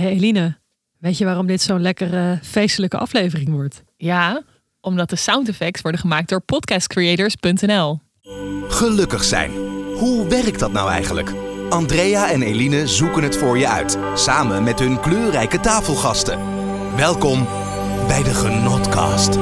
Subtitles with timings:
[0.00, 0.58] Hey Eline,
[0.98, 3.82] weet je waarom dit zo'n lekkere feestelijke aflevering wordt?
[3.96, 4.42] Ja,
[4.80, 8.00] omdat de sound effects worden gemaakt door podcastcreators.nl.
[8.68, 9.50] Gelukkig zijn.
[9.94, 11.32] Hoe werkt dat nou eigenlijk?
[11.68, 16.38] Andrea en Eline zoeken het voor je uit, samen met hun kleurrijke tafelgasten.
[16.96, 17.46] Welkom
[18.06, 19.38] bij de Genotkast.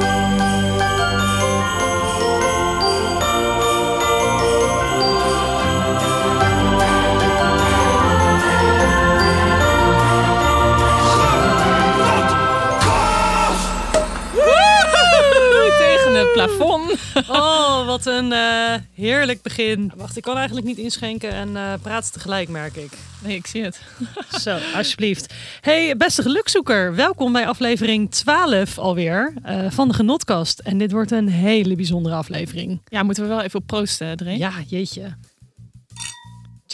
[16.34, 16.92] Plafond.
[17.28, 19.92] Oh, wat een eh, heerlijk begin.
[19.96, 22.92] Wacht, ik kan eigenlijk niet inschenken en eh praten tegelijk, merk ik.
[23.22, 23.80] Nee, ik zie het.
[24.42, 25.34] Zo, alsjeblieft.
[25.60, 26.94] Hey, beste gelukzoeker.
[26.94, 30.58] Welkom bij aflevering 12 alweer eh, van de Genotkast.
[30.58, 32.80] En dit wordt een hele bijzondere aflevering.
[32.88, 34.38] Ja, moeten we wel even op proosten, Dre?
[34.38, 35.14] Ja, jeetje.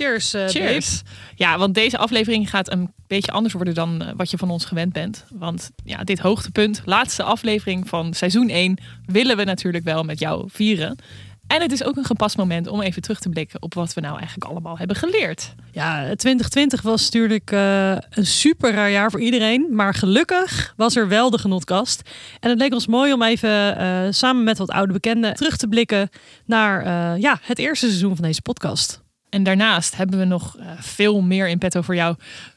[0.00, 1.02] Cheers, eh Cheers.
[1.34, 4.64] Ja, want deze aflevering gaat een beetje anders worden dan eh, wat je van ons
[4.64, 5.24] gewend bent.
[5.30, 10.48] Want ja, dit hoogtepunt, laatste aflevering van seizoen 1, willen we natuurlijk wel met jou
[10.52, 10.96] vieren.
[11.46, 14.00] En het is ook een gepast moment om even terug te blikken op wat we
[14.00, 15.54] nou eigenlijk allemaal hebben geleerd.
[15.72, 19.66] Ja, 2020 was natuurlijk eh, een super raar jaar voor iedereen.
[19.70, 22.02] Maar gelukkig was er wel de genotkast.
[22.40, 26.08] En het leek ons mooi om even samen met wat oude bekenden terug te blikken
[26.44, 28.99] naar ja, het eerste seizoen van deze podcast.
[29.30, 32.16] En daarnaast hebben we nog eh, veel meer in petto voor jou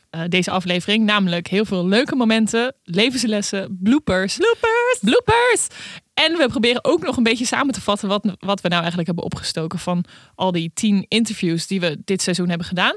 [0.09, 1.05] eh, deze aflevering.
[1.05, 4.37] Namelijk heel veel leuke momenten, levenslessen, bloopers.
[4.37, 4.99] Bloopers!
[5.01, 5.67] Bloopers!
[6.13, 9.07] En we proberen ook nog een beetje samen te vatten wat, wat we nou eigenlijk
[9.07, 12.95] hebben opgestoken van al die tien interviews die we dit seizoen hebben gedaan.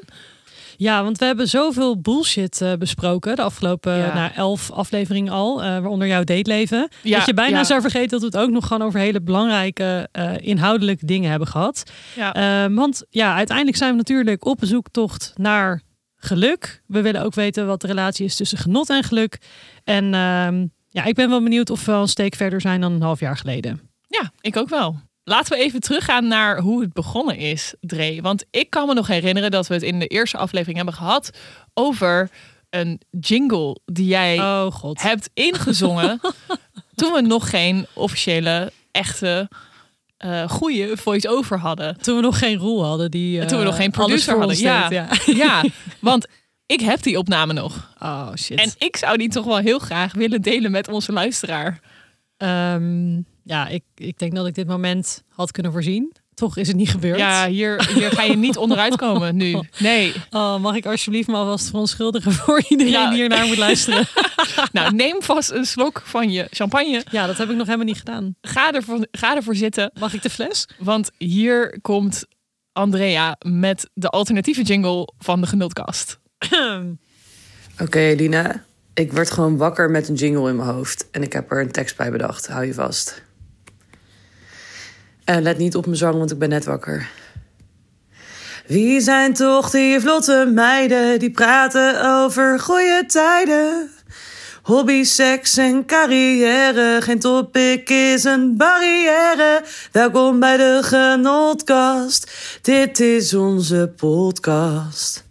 [0.76, 4.14] Ja, want we hebben zoveel bullshit eh, besproken de afgelopen Ja.
[4.14, 5.62] nou, elf afleveringen al.
[5.62, 6.88] eh, waaronder jouw dateleven.
[7.02, 7.64] Ja, dat je bijna ja.
[7.64, 11.48] zou vergeten dat we het ook nog gewoon over hele belangrijke eh, inhoudelijke dingen hebben
[11.48, 11.82] gehad.
[12.16, 12.34] Ja.
[12.34, 15.82] Eh, want ja, uiteindelijk zijn we natuurlijk op een zoektocht naar
[16.16, 16.82] geluk.
[16.86, 19.38] We willen ook weten wat de relatie is tussen genot en geluk.
[19.84, 22.92] En ehm, ja, ik ben wel benieuwd of we al een steek verder zijn dan
[22.92, 23.80] een half jaar geleden.
[24.08, 24.96] Ja, ik ook wel.
[25.28, 28.18] Laten we even teruggaan naar hoe het begonnen is, Dre.
[28.22, 31.30] Want ik kan me nog herinneren dat we het in de eerste aflevering hebben gehad
[31.74, 32.30] over
[32.70, 35.02] een jingle die jij Oh god.
[35.02, 36.20] hebt ingezongen
[36.94, 39.48] toen we nog geen officiële, echte,
[40.16, 41.98] eh goede voice-over hadden.
[42.00, 43.10] Toen we nog geen rol hadden.
[43.10, 44.58] Die, eh, toen we nog geen alles producer hadden.
[44.58, 44.88] Ja.
[44.88, 45.34] deed, ja.
[45.34, 45.64] Ja,
[46.00, 46.26] want
[46.66, 47.90] ik heb die opname nog.
[47.98, 48.58] Oh shit.
[48.58, 51.80] En ik zou die toch wel heel graag willen delen met onze luisteraar.
[52.36, 56.12] Ehm, ja, ik, ik denk dat ik dit moment had kunnen voorzien.
[56.34, 57.18] Toch is het niet gebeurd.
[57.18, 59.60] Ja, hier, hier ga je niet onderuit komen nu.
[59.78, 60.12] Nee.
[60.30, 63.08] Oh, mag ik alsjeblieft me alvast verontschuldigen voor iedereen Ja.
[63.08, 64.06] die hiernaar moet luisteren?
[64.72, 67.04] Nou, neem vast een slok van je champagne.
[67.10, 68.34] ja, dat heb ik nog helemaal niet gedaan.
[68.40, 69.90] Ga ervoor, ga ervoor zitten.
[69.98, 70.68] Mag ik de fles?
[70.78, 72.24] Want hier komt
[72.72, 76.18] Andrea met de alternatieve jingle van de Genotkast.
[77.82, 78.64] Oké, Elina.
[78.94, 81.10] Ik werd gewoon wakker met een jingle in mijn hoofd.
[81.10, 82.46] En ik heb er een tekst bij bedacht.
[82.46, 83.22] Hou je vast.
[85.26, 87.08] En let niet op mijn zang, want ik ben net wakker.
[88.66, 93.90] Wie zijn toch die vlotte meiden die praten over goede tijden?
[94.62, 99.64] Hobby, seks en carrière, geen topic is een barrière.
[99.92, 102.32] Welkom bij de Genotkast,
[102.62, 105.24] dit is onze podcast.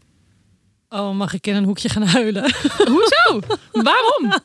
[0.89, 2.53] Oh, mag ik in een hoekje gaan huilen?
[2.77, 3.39] Hoezo?
[3.88, 4.41] Waarom?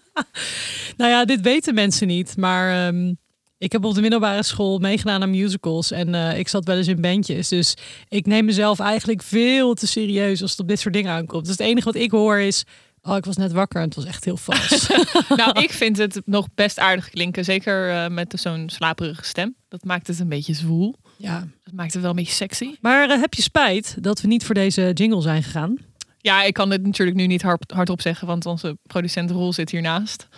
[0.97, 2.37] nou ja, dit weten mensen niet.
[2.37, 3.12] Maar ehm,
[3.60, 5.91] ik heb op de middelbare school meegedaan aan musicals.
[5.91, 7.48] En eh, ik zat wel eens in bandjes.
[7.48, 7.75] Dus
[8.09, 11.43] ik neem mezelf eigenlijk veel te serieus als het op dit soort dingen aankomt.
[11.43, 12.65] Dus het enige wat ik hoor is...
[13.03, 14.87] Oh, ik was net wakker en het was echt heel vals.
[15.37, 17.44] Nou, ik vind het nog best aardig klinken.
[17.44, 19.54] Zeker eh, met zo'n slaperige stem.
[19.69, 20.94] Dat maakt het een beetje zwoel.
[21.16, 21.49] ja.
[21.65, 22.75] Dat maakt het wel een beetje sexy.
[22.81, 25.76] Maar eh, heb je spijt dat we niet voor deze jingle zijn gegaan?
[26.22, 29.70] Ja, ik kan dit natuurlijk nu niet hard, hardop zeggen, want onze producent Roel zit
[29.70, 30.28] hiernaast.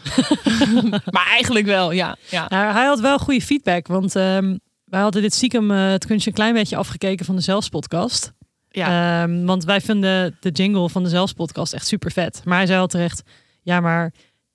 [1.10, 2.16] maar eigenlijk wel, ja.
[2.31, 2.47] ja.
[2.48, 6.31] Nou, hij had wel goede feedback, want ehm, wij hadden dit stiekem eh, het kunstje
[6.31, 8.32] een klein beetje afgekeken van de Zelfspodcast.
[8.69, 9.22] ja.
[9.22, 12.43] Ehm, want wij vinden de jingle van de Zelfspodcast echt super vet.
[12.44, 13.22] Maar hij zei al terecht,
[13.62, 14.12] ja, maar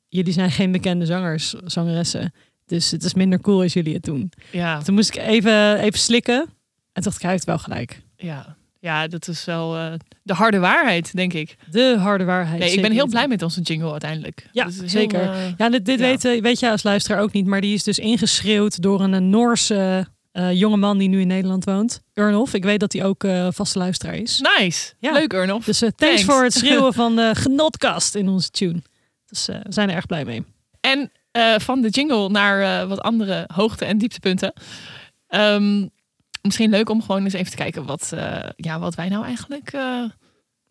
[0.07, 2.33] jullie zijn geen bekende zangers, zangeressen.
[2.65, 4.31] Dus het is minder cool als jullie het doen.
[4.51, 4.81] ja.
[4.81, 6.39] Toen moest ik even, even slikken.
[6.39, 6.47] En
[6.93, 8.01] toen dacht ik, hij heeft wel gelijk.
[8.15, 9.93] Ja, ja, dat is wel eh,
[10.23, 11.55] de harde waarheid, denk ik.
[11.71, 12.59] De harde waarheid.
[12.59, 14.47] Nee, ik ben heel blij met onze jingle uiteindelijk.
[14.51, 15.21] Ja, heel, zeker.
[15.21, 16.05] eh, Ja, dit, dit Ja.
[16.05, 19.29] Weet, eh, weet jij als luisteraar ook niet, maar die is dus ingeschreeuwd door een,
[19.29, 22.01] Noorse eh jongeman die nu in Nederland woont.
[22.13, 22.53] Ernolf.
[22.53, 24.41] Ik weet dat hij ook vaste luisteraar is.
[24.59, 24.93] nice.
[24.99, 25.11] Ja.
[25.11, 25.65] Leuk, Ernolf.
[25.65, 26.23] Dus thanks, Thanks.
[26.23, 28.81] voor het schreeuwen van de genotkast in onze tune.
[29.25, 30.45] Dus we zijn er erg blij mee.
[30.81, 31.11] En
[31.61, 34.53] van de jingle naar wat andere hoogte- en dieptepunten.
[35.27, 35.85] Ehm,
[36.47, 39.71] misschien leuk om gewoon eens even te kijken wat, eh, ja, wat wij nou eigenlijk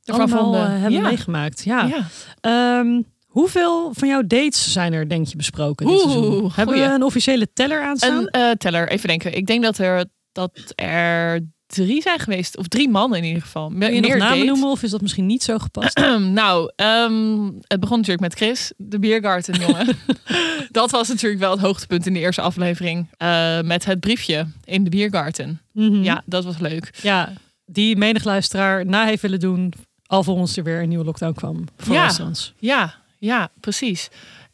[0.05, 1.01] ervan allemaal eh, hebben ja.
[1.01, 1.65] meegemaakt.
[1.65, 1.87] Ja.
[1.87, 2.07] Ja.
[2.41, 6.57] Ehm, hoeveel van jouw dates zijn er, denk je, besproken dit Oeh?
[6.57, 8.29] Hebben we een officiële teller aanstaan?
[8.31, 9.37] Een teller, even denken.
[9.37, 12.57] Ik denk dat er, dat er drie zijn geweest.
[12.57, 13.69] Of drie mannen in ieder geval.
[13.79, 15.99] Kun je nog meer namen noemen of is dat misschien niet zo gepast?
[16.19, 19.97] nou, ehm, het begon natuurlijk met Chris, de Biergarten jongen.
[20.71, 23.09] dat was natuurlijk wel het hoogtepunt in de eerste aflevering.
[23.17, 25.61] eh, met het briefje in de Biergarten.
[25.73, 26.03] Mhm.
[26.03, 26.91] Ja, dat was leuk.
[27.03, 27.33] ja,
[27.67, 29.73] die menig luisteraar na heeft willen doen,
[30.07, 32.03] alvorens er weer een nieuwe lockdown kwam voor Ja.
[32.05, 32.55] restaurants.
[32.59, 34.09] Ja, ja, precies.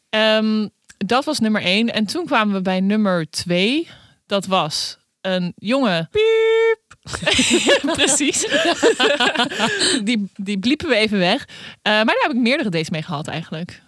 [0.09, 0.67] Ehm,
[0.97, 1.93] dat was nummer één.
[1.93, 3.87] En toen kwamen we bij nummer twee.
[4.25, 6.07] Dat was een jongen.
[6.11, 6.81] Piep.
[7.97, 8.45] precies.
[10.03, 11.45] die, die bliepen we even weg.
[11.81, 13.81] Eh, maar daar heb ik meerdere dates mee gehad eigenlijk.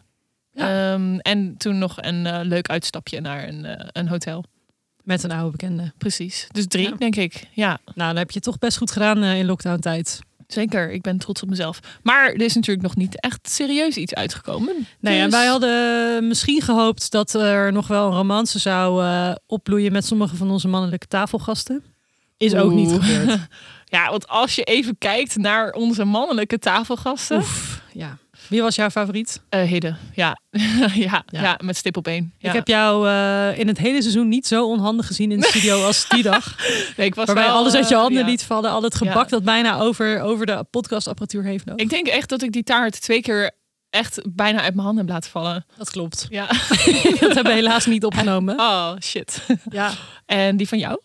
[0.52, 0.94] Ja.
[0.94, 4.44] Ehm, en toen nog een eh, leuk uitstapje naar een, eh, een hotel.
[5.04, 5.94] Met een oude bekende.
[5.98, 6.48] Precies.
[6.52, 6.96] Dus drie, Ja.
[6.96, 7.44] denk ik.
[7.54, 10.20] Ja, Nou, dan heb je toch best goed gedaan in lockdown tijd.
[10.48, 10.92] zeker.
[10.92, 11.80] Ik ben trots op mezelf.
[12.04, 14.88] Maar er is natuurlijk nog niet echt serieus iets uitgekomen.
[15.00, 19.04] Nee, en Dus- wij hadden misschien gehoopt dat er nog wel een romance zou
[19.48, 21.84] opbloeien met sommige van onze mannelijke tafelgasten.
[22.38, 23.40] Is ook niet gebeurd.
[23.88, 27.38] Ja, want als je even kijkt naar onze mannelijke tafelgasten.
[27.38, 28.18] Oef, ja.
[28.50, 29.42] Wie was jouw favoriet?
[29.50, 30.38] Hidde, ja.
[30.94, 31.24] ja.
[31.26, 31.42] Ja.
[31.42, 31.60] Ja.
[31.64, 32.34] met stip op één.
[32.38, 32.50] Ja.
[32.50, 35.84] Ik heb jou eh, in het hele seizoen niet zo onhandig gezien in de studio
[35.86, 36.56] als die dag.
[36.98, 38.72] nee, ik was Waarbij wel, alles uit je eh, handen liet vallen.
[38.72, 41.64] Al het gebak dat bijna over, over de podcastapparatuur heeft.
[41.76, 43.52] Ik denk echt dat ik die taart twee keer
[43.90, 45.66] echt bijna uit mijn handen heb laten vallen.
[45.78, 46.28] Dat klopt.
[46.30, 46.48] Ja.
[46.48, 48.60] dat hebben we helaas niet opgenomen.
[48.60, 49.46] Oh, shit.
[49.70, 49.92] Ja.
[50.26, 51.00] En die van jou?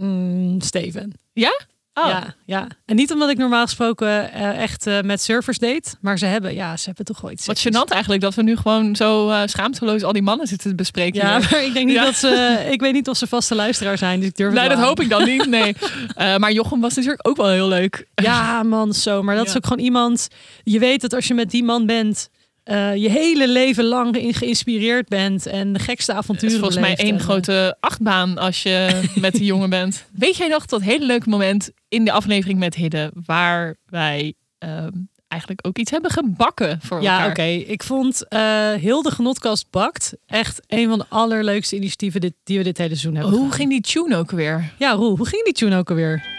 [0.00, 1.12] Mm, Steven.
[1.32, 1.60] Ja?
[1.94, 2.06] Oh.
[2.08, 2.66] Ja, ja.
[2.86, 5.90] En niet omdat ik normaal gesproken eh, echt eh, met surfers date.
[6.00, 8.56] Maar ze hebben, ja, ze hebben toch wel iets Wat gênant eigenlijk dat we nu
[8.56, 11.20] gewoon zo eh, schaamteloos al die mannen zitten te bespreken.
[11.20, 11.48] Ja, hier.
[11.50, 12.04] maar ik denk niet Ja.
[12.04, 12.66] dat ze...
[12.70, 14.84] Ik weet niet of ze vaste luisteraar zijn, dus ik durf Nee, dat aan.
[14.84, 15.46] hoop ik dan niet.
[15.46, 15.74] Nee.
[16.38, 18.06] Maar Jochem was natuurlijk ook wel heel leuk.
[18.14, 19.22] Ja, man, zo.
[19.22, 20.28] Maar dat is ook gewoon iemand...
[20.62, 22.30] Je weet dat als je met die man bent...
[22.70, 26.80] eh, je hele leven lang in geïnspireerd bent en de gekste Het avonturen is volgens
[26.80, 30.04] mij één En, eh, grote achtbaan als je met die jongen bent.
[30.12, 34.90] Weet jij nog dat hele leuke moment in de aflevering met Hidde, waar wij ehm,
[35.28, 37.30] eigenlijk ook iets hebben gebakken voor Ja, elkaar?
[37.30, 37.42] oké.
[37.72, 42.58] Ik vond eh heel de Genotkast Bakt echt een van de allerleukste initiatieven dit, die
[42.58, 43.56] we dit hele seizoen hebben Hoe gedaan.
[43.58, 44.72] ging die tune ook weer?
[44.78, 46.38] Ja, Roel, hoe ging die tune ook alweer?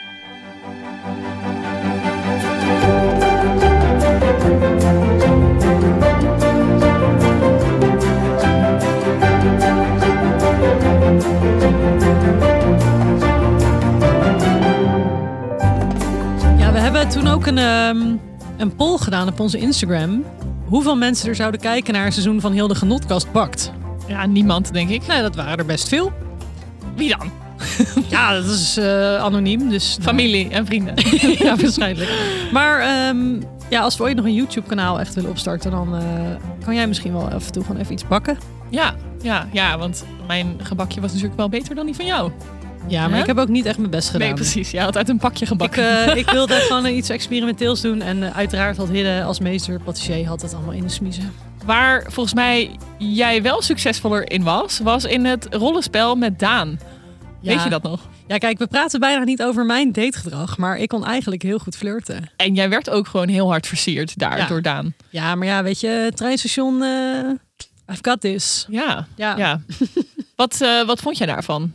[18.61, 20.25] Een poll gedaan op onze Instagram.
[20.65, 23.71] Hoeveel mensen er zouden kijken naar een seizoen van Heel de Genotkast Bakt.
[24.07, 25.07] Ja, niemand, denk ik.
[25.07, 26.11] Nou, dat waren er best veel.
[26.95, 27.31] Wie dan?
[28.09, 29.97] Ja, dat is eh, anoniem, dus...
[30.01, 30.93] Familie en vrienden.
[31.45, 32.09] ja, waarschijnlijk.
[32.51, 36.03] Maar ehm, ja, als we ooit nog een YouTube-kanaal echt willen opstarten, dan eh,
[36.65, 38.37] kan jij misschien wel af en toe gewoon even iets bakken.
[38.69, 42.31] Ja, ja, ja, want mijn gebakje was natuurlijk wel beter dan die van jou.
[42.87, 43.19] Ja, maar Hè?
[43.21, 44.27] ik heb ook niet echt mijn best gedaan.
[44.27, 44.71] Nee, precies.
[44.71, 46.05] Jij had uit een pakje Ik, gebakken.
[46.05, 48.01] eh, ik wilde gewoon iets experimenteels doen.
[48.01, 51.33] En eh, uiteraard had Hidde als meester patissier had het allemaal in de smiezen.
[51.65, 56.79] Waar volgens mij jij wel succesvoller in was, was in het rollenspel met Daan.
[57.41, 57.53] Ja.
[57.53, 57.99] Weet je dat nog?
[58.27, 60.57] Ja, kijk, we praten bijna niet over mijn dategedrag.
[60.57, 62.29] Maar ik kon eigenlijk heel goed flirten.
[62.35, 64.47] En jij werd ook gewoon heel hard versierd daar Ja.
[64.47, 64.93] door Daan.
[65.09, 66.83] Ja, maar ja, weet je, treinstation...
[66.83, 67.29] eh
[67.91, 68.65] I've got this.
[68.69, 69.37] Ja, Ja.
[69.37, 69.61] ja.
[70.35, 71.71] wat, eh, wat vond jij daarvan?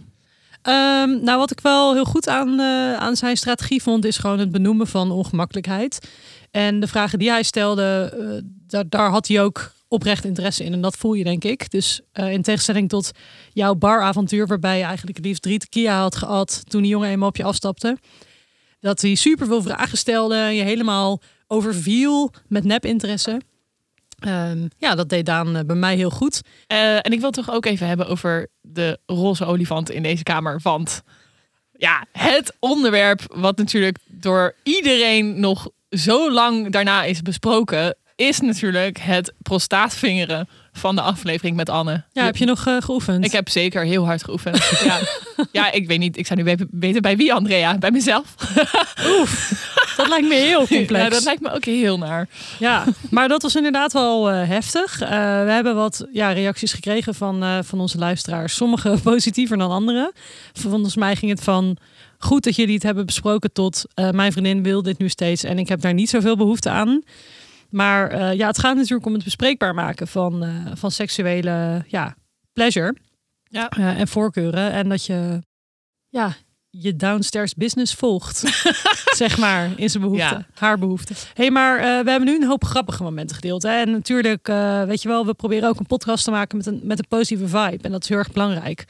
[0.66, 4.38] Ehm, nou, wat ik wel heel goed aan, eh, aan zijn strategie vond, is gewoon
[4.38, 6.10] het benoemen van ongemakkelijkheid.
[6.50, 10.72] En de vragen die hij stelde, eh, daar, daar had hij ook oprecht interesse in.
[10.72, 11.70] En dat voel je, denk ik.
[11.70, 13.10] Dus eh, in tegenstelling tot
[13.52, 17.36] jouw baravontuur, waarbij je eigenlijk liefst drie tequila had gehad toen die jongen eenmaal op
[17.36, 17.96] je afstapte.
[18.80, 23.40] Dat hij super veel vragen stelde en je helemaal overviel met nepinteresse.
[24.18, 26.40] Ehm, ja, dat deed Daan eh, bij mij heel goed.
[26.66, 30.60] Eh, en ik wil toch ook even hebben over de roze olifant in deze kamer.
[30.62, 31.02] Want
[31.72, 38.98] ja, het onderwerp wat natuurlijk door iedereen nog zo lang daarna is besproken, is natuurlijk
[38.98, 42.04] het prostaatvingeren van de aflevering met Anne.
[42.12, 43.24] Ja, heb je nog eh, geoefend?
[43.24, 44.70] Ik heb zeker heel hard geoefend.
[44.84, 44.98] ja.
[45.52, 46.16] ja, ik weet niet.
[46.16, 47.78] Ik zou nu weten- bij wie, Andrea.
[47.78, 48.34] Bij mezelf.
[49.96, 51.02] Dat lijkt me heel complex.
[51.04, 52.28] Ja, dat lijkt me ook heel naar.
[52.58, 55.00] Ja, maar dat was inderdaad wel eh, heftig.
[55.00, 55.08] Eh,
[55.44, 58.54] we hebben wat ja, reacties gekregen van, van onze luisteraars.
[58.54, 60.12] Sommige positiever dan andere.
[60.52, 61.76] Volgens mij ging het van
[62.18, 65.68] goed dat jullie het hebben besproken tot mijn vriendin wil dit nu steeds en ik
[65.68, 67.02] heb daar niet zoveel behoefte aan.
[67.76, 72.16] Maar eh, ja, het gaat natuurlijk om het bespreekbaar maken van, eh, van seksuele ja,
[72.52, 72.96] pleasure
[73.44, 73.68] Ja.
[73.68, 74.70] eh, en voorkeuren.
[74.70, 75.40] En dat je
[76.08, 76.34] ja,
[76.70, 78.38] je downstairs business volgt.
[79.22, 80.34] zeg maar, in zijn behoefte.
[80.34, 80.46] Ja.
[80.54, 81.14] Haar behoefte.
[81.34, 83.62] hey, maar we hebben nu een hoop grappige momenten gedeeld.
[83.62, 83.70] Hè?
[83.80, 84.46] En natuurlijk,
[84.86, 87.48] weet je wel, we proberen ook een podcast te maken met een, met een positieve
[87.48, 87.82] vibe.
[87.82, 88.84] En dat is heel erg belangrijk.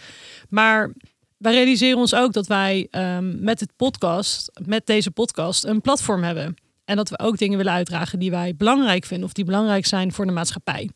[0.48, 0.92] Maar
[1.36, 6.22] wij realiseren ons ook dat wij ehm, met het podcast, met deze podcast, een platform
[6.22, 6.56] hebben.
[6.86, 10.12] En dat we ook dingen willen uitdragen die wij belangrijk vinden of die belangrijk zijn
[10.12, 10.90] voor de maatschappij.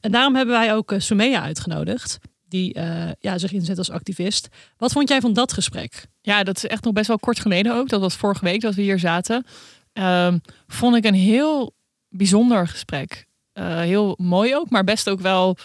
[0.00, 4.48] En daarom hebben wij ook uh, Sumea uitgenodigd, die eh, ja, zich inzet als activist.
[4.76, 6.06] Wat vond jij van dat gesprek?
[6.20, 7.88] Ja, dat is echt nog best wel kort geleden ook.
[7.88, 9.44] Dat was vorige week dat we hier zaten.
[9.92, 11.74] Ehm, vond ik een heel
[12.08, 13.26] bijzonder gesprek.
[13.52, 15.56] Eh, heel mooi ook, maar best ook wel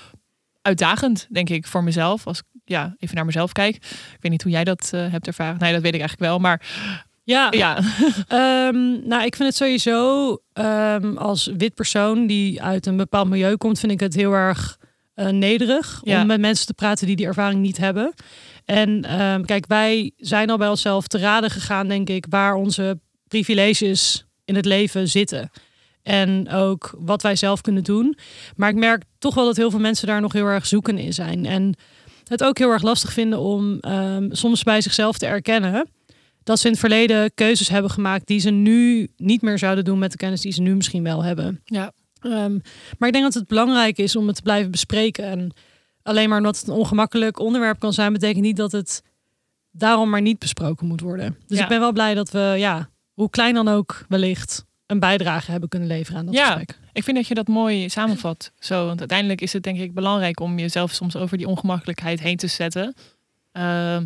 [0.61, 2.27] uitdagend, denk ik, voor mezelf.
[2.27, 3.75] Als ik ja, even naar mezelf kijk.
[3.75, 5.59] Ik weet niet hoe jij dat eh, hebt ervaren.
[5.59, 6.39] Nee, dat weet ik eigenlijk wel.
[6.39, 6.61] Maar
[7.29, 7.77] Ja, ja,
[8.27, 13.55] Ehm, nou, ik vind het sowieso ehm, als wit persoon die uit een bepaald milieu
[13.55, 14.77] komt, vind ik het heel erg
[15.13, 16.21] eh, nederig Ja.
[16.21, 18.13] om met mensen te praten die die ervaring niet hebben.
[18.65, 22.99] En ehm, kijk, wij zijn al bij onszelf te raden gegaan, denk ik, waar onze
[23.27, 25.49] privileges in het leven zitten.
[26.03, 28.17] En ook wat wij zelf kunnen doen.
[28.55, 31.13] Maar ik merk toch wel dat heel veel mensen daar nog heel erg zoeken in
[31.13, 31.45] zijn.
[31.45, 31.73] En
[32.27, 33.79] het ook heel erg lastig vinden om
[34.31, 35.71] soms bij zichzelf te erkennen
[36.49, 39.99] dat ze in het verleden keuzes hebben gemaakt die ze nu niet meer zouden doen
[39.99, 41.61] met de kennis die ze nu misschien wel hebben.
[41.65, 41.91] ja.
[42.21, 42.57] Ehm,
[42.97, 45.23] maar ik denk dat het belangrijk is om het te blijven bespreken.
[45.25, 45.51] En
[46.03, 49.03] alleen maar omdat het een ongemakkelijk onderwerp kan zijn, betekent niet dat het
[49.71, 51.37] daarom maar niet besproken moet worden.
[51.47, 51.63] Dus Ja.
[51.63, 55.69] ik ben wel blij dat we, ja, hoe klein dan ook wellicht, een bijdrage hebben
[55.69, 56.45] kunnen leveren aan dat Ja.
[56.45, 56.79] gesprek.
[56.93, 58.51] Ik vind dat je dat mooi samenvat.
[58.59, 62.37] Zo, want uiteindelijk is het denk ik belangrijk om jezelf soms over die ongemakkelijkheid heen
[62.37, 62.93] te zetten.
[63.51, 64.05] Ehm,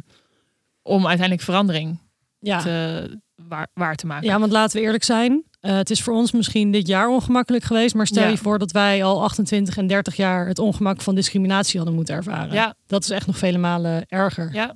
[0.82, 1.98] om uiteindelijk verandering
[2.44, 2.60] Ja.
[2.62, 4.28] te, waar, waar te maken.
[4.28, 5.44] Ja, want laten we eerlijk zijn.
[5.60, 7.96] eh, het is voor ons misschien dit jaar ongemakkelijk geweest.
[7.96, 8.30] Maar stel Ja.
[8.30, 12.16] je voor dat wij al 28 en 30 jaar het ongemak van discriminatie hadden moeten
[12.16, 12.54] ervaren.
[12.54, 14.50] ja, Dat is echt nog vele malen erger.
[14.54, 14.76] ja.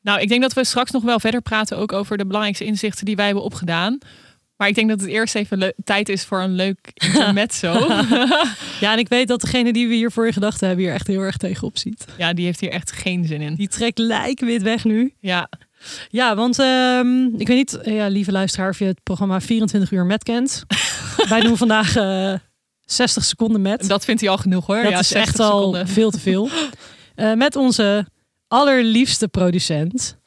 [0.00, 3.04] Nou, ik denk dat we straks nog wel verder praten ook over de belangrijkste inzichten
[3.04, 3.98] die wij hebben opgedaan.
[4.56, 7.72] Maar ik denk dat het eerst even tijd is voor een leuk intermezzo.
[8.80, 11.06] Ja, en ik weet dat degene die we hier voor je gedachten hebben hier echt
[11.06, 12.04] heel erg tegenop ziet.
[12.18, 13.54] ja, die heeft hier echt geen zin in.
[13.54, 15.14] Die trekt lijkwit weg nu.
[15.20, 15.48] Ja,
[16.08, 20.04] Ja, want ehm, ik weet niet, ja, lieve luisteraar, of je het programma 24 uur
[20.06, 20.64] met kent.
[21.28, 22.34] wij doen vandaag eh
[22.84, 23.88] 60 seconden met.
[23.88, 24.82] dat vindt hij al genoeg hoor.
[24.82, 25.88] Dat ja, is 60 echt al seconden.
[25.88, 26.48] veel te veel.
[27.14, 28.06] Eh, met onze
[28.48, 30.18] allerliefste producent,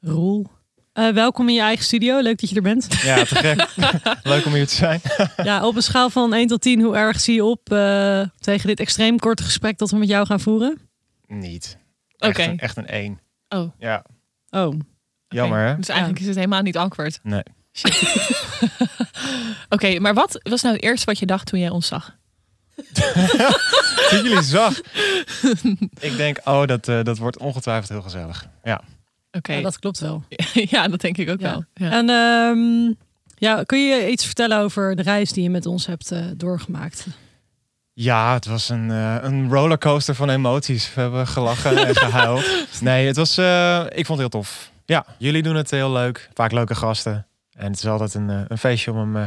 [0.00, 0.46] Roel.
[0.92, 2.20] Eh, welkom in je eigen studio.
[2.20, 2.86] Leuk dat je er bent.
[3.02, 3.68] Ja, te gek.
[4.32, 5.00] Leuk om hier te zijn.
[5.42, 8.66] ja, op een schaal van 1 tot 10, hoe erg zie je op eh, tegen
[8.66, 10.78] dit extreem korte gesprek dat we met jou gaan voeren?
[11.26, 11.78] Niet.
[12.18, 12.26] Oké.
[12.26, 13.20] Echt, een, echt een één.
[13.48, 14.04] Oh, Ja,
[14.50, 14.74] Oh,
[15.34, 15.76] jammer hè?
[15.76, 17.20] dus eigenlijk is het helemaal niet awkward.
[17.22, 17.42] Nee.
[19.68, 22.16] Oké, maar wat was nou het eerste wat je dacht toen jij ons zag?
[24.10, 24.80] Toen jullie zag.
[26.08, 28.46] Ik denk, oh, dat, eh, dat wordt ongetwijfeld heel gezellig.
[28.62, 28.80] Ja.
[29.32, 30.22] Oké, ja, ja, dat klopt wel.
[30.90, 31.50] dat denk ik ook Ja.
[31.50, 31.64] wel.
[31.74, 31.90] Ja.
[31.90, 32.92] En ehm,
[33.34, 37.06] ja, kun je iets vertellen over de reis die je met ons hebt eh, doorgemaakt?
[37.92, 40.94] Ja, het was een, eh, een rollercoaster van emoties.
[40.94, 42.44] We hebben gelachen en gehuild.
[42.80, 44.70] Nee, het was, eh, ik vond het heel tof.
[44.86, 46.28] Ja, jullie doen het heel leuk.
[46.34, 47.26] Vaak leuke gasten.
[47.56, 49.22] En het is altijd een, eh, een feestje om hem eh,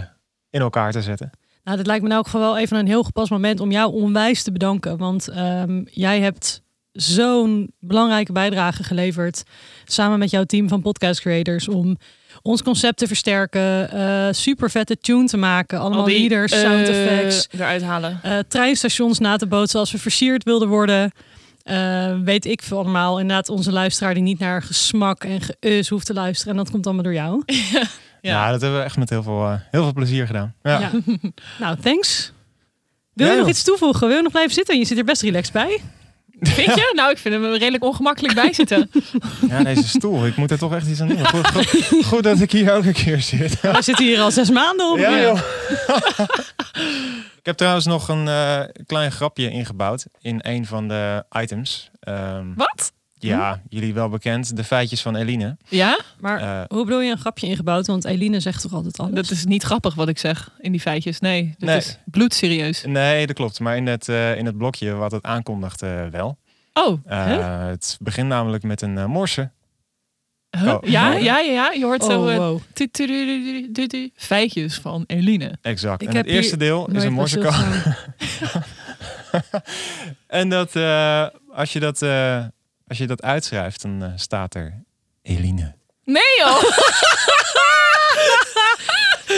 [0.50, 1.30] in elkaar te zetten.
[1.64, 3.94] Nou, dit lijkt me in elk geval wel even een heel gepast moment om jou
[3.94, 4.98] onwijs te bedanken.
[4.98, 6.62] Want ehm, jij hebt
[6.92, 9.44] zo'n belangrijke bijdrage geleverd
[9.86, 11.98] samen met jouw team van podcast creators om
[12.42, 16.88] ons concept te versterken, eh super vette tune te maken, allemaal Al die, leaders, sound
[16.88, 18.20] effects, eruit halen.
[18.24, 21.12] eh, treinstations na te bootsen als we versierd wilden worden.
[21.68, 23.20] Eh, weet ik veel allemaal.
[23.20, 26.52] Inderdaad, onze luisteraar die niet naar gesmak en geus hoeft te luisteren.
[26.54, 27.44] En dat komt allemaal door jou.
[28.22, 30.54] Ja, dat hebben we echt met heel veel, eh, heel veel plezier gedaan.
[30.64, 30.80] Ja.
[30.80, 30.92] Ja.
[31.60, 32.32] nou, thanks.
[33.14, 33.56] Wil Ja, je nog joh.
[33.56, 34.08] iets toevoegen?
[34.08, 34.78] Wil je nog blijven zitten?
[34.78, 35.82] Je zit er best relaxed bij.
[36.40, 36.92] Vind je?
[36.96, 38.90] Nou, ik vind hem redelijk ongemakkelijk bij zitten.
[39.50, 40.26] Ja, deze stoel.
[40.26, 41.28] Ik moet er toch echt iets aan doen.
[41.28, 43.62] Goed, goed, goed dat ik hier ook een keer zit.
[43.62, 44.98] We zitten hier al zes maanden op.
[44.98, 45.40] Ja, joh.
[47.48, 51.92] Ik heb trouwens nog een eh, klein grapje ingebouwd in een van de items.
[52.00, 52.94] Ehm, Wat?
[53.14, 54.56] ja, jullie wel bekend.
[54.56, 55.58] De feitjes van Eline.
[55.70, 56.00] Ja?
[56.20, 57.88] Maar Eh, hoe bedoel je een grapje ingebouwd?
[57.88, 59.14] Want Eline zegt toch altijd alles?
[59.14, 61.20] Dat is niet grappig wat ik zeg in die feitjes.
[61.20, 61.78] Nee, dat Nee.
[61.78, 62.84] is bloedserieus.
[62.86, 63.60] nee, dat klopt.
[63.60, 66.38] Maar in het, eh, in het blokje wat het aankondigt wel.
[66.74, 67.12] Oh?
[67.70, 69.52] Het begint namelijk met een morse.
[70.60, 70.74] Huh?
[70.74, 72.62] oh, ja, ja, ja, ja, je hoort zo wow.
[72.74, 75.58] tu- feitjes van Eline.
[75.62, 76.02] Exact.
[76.02, 77.56] Ik en heb het eerste deel is een morsecode.
[80.28, 82.46] En dat, eh, als, je dat, eh,
[82.88, 84.84] als je dat uitschrijft, dan staat er
[85.22, 85.76] Eline.
[86.04, 86.64] Nee joh!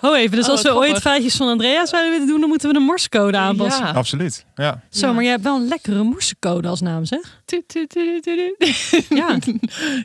[0.00, 2.68] Oh even, dus Oh, als we ooit feitjes van Andrea zouden willen doen, dan moeten
[2.68, 3.86] we de morsecode aanpassen.
[3.86, 3.92] Ja.
[3.92, 4.46] Absoluut.
[4.54, 4.80] Ja.
[4.90, 7.40] Zo, maar jij hebt wel een lekkere morsecode als naam, zeg.
[9.08, 9.38] Ja.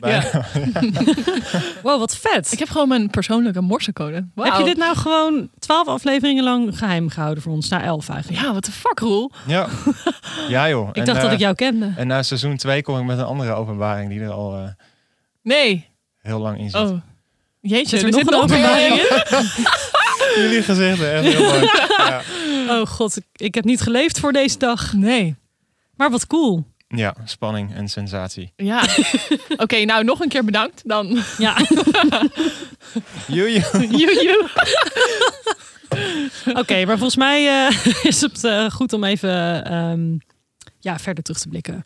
[0.00, 0.44] Ja.
[1.82, 2.52] Wow, wat vet.
[2.52, 4.26] Ik heb gewoon mijn persoonlijke morsecode.
[4.34, 4.50] Wauw.
[4.50, 7.68] Heb je dit nou gewoon twaalf afleveringen lang geheim gehouden voor ons?
[7.68, 8.42] Na elf eigenlijk.
[8.42, 9.30] Ja, wat de fuck, Roel?
[9.46, 9.68] Ja.
[10.48, 10.88] ja joh.
[10.92, 11.92] ik dacht dat ik jou kende.
[11.96, 14.68] En na seizoen 2 kom ik met een andere openbaring die er al eh,
[15.42, 15.88] Nee.
[16.18, 16.80] heel lang in zit.
[16.90, 16.96] Oh.
[17.62, 18.94] Jeetje, Zit er nog een openbaring.
[20.36, 21.60] Jullie gezichten, echt heel mooi.
[21.98, 22.22] Ja.
[22.68, 24.92] Oh god, ik, heb niet geleefd voor deze dag.
[24.92, 25.36] Nee.
[25.96, 26.64] Maar wat cool.
[26.88, 28.52] ja, spanning en sensatie.
[28.56, 28.84] Ja.
[29.56, 30.82] Oké, nou nog een keer bedankt.
[30.84, 31.22] Dan.
[31.38, 31.56] Ja,
[33.26, 33.86] Joejoe.
[33.90, 34.48] Joejoe.
[36.54, 40.16] oké, maar volgens mij eh, is het eh, goed om even ehm,
[40.80, 41.82] ja, verder terug te blikken.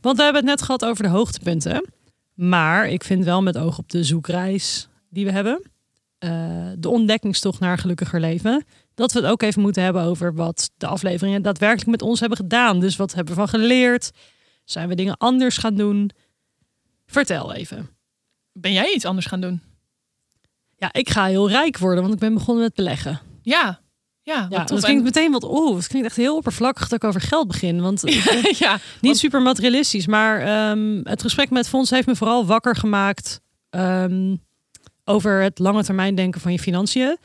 [0.00, 1.84] Want we hebben het net gehad over de hoogtepunten.
[2.34, 5.62] Maar ik vind wel met oog op de zoekreis die we hebben,
[6.18, 10.34] eh, de ontdekkingstocht naar een gelukkiger leven, dat we het ook even moeten hebben over
[10.34, 12.80] wat de afleveringen daadwerkelijk met ons hebben gedaan.
[12.80, 14.10] Dus wat hebben we van geleerd?
[14.64, 16.10] Zijn we dingen anders gaan doen?
[17.06, 17.88] Vertel even.
[18.52, 19.62] Ben jij iets anders gaan doen?
[20.76, 23.20] Ja, ik ga heel rijk worden, want ik ben begonnen met beleggen.
[23.42, 23.80] Ja.
[24.22, 27.20] Ja, Ja, dat klinkt meteen wat oeh, het klinkt echt heel oppervlakkig dat ik over
[27.20, 27.80] geld begin.
[27.80, 28.12] Want En-
[28.58, 28.72] ja.
[28.72, 33.40] niet want- super materialistisch, maar ehm, het gesprek met Fons heeft me vooral wakker gemaakt
[33.70, 34.36] ehm,
[35.08, 37.18] over het lange termijn denken van je financiën.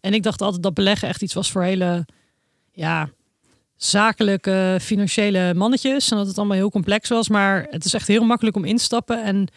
[0.00, 2.06] En ik dacht altijd dat beleggen echt iets was voor hele
[2.72, 3.10] ja,
[3.76, 6.10] zakelijke financiële mannetjes.
[6.10, 7.28] En dat het allemaal heel complex was.
[7.28, 9.24] Maar het is echt heel makkelijk om in te stappen.
[9.24, 9.48] En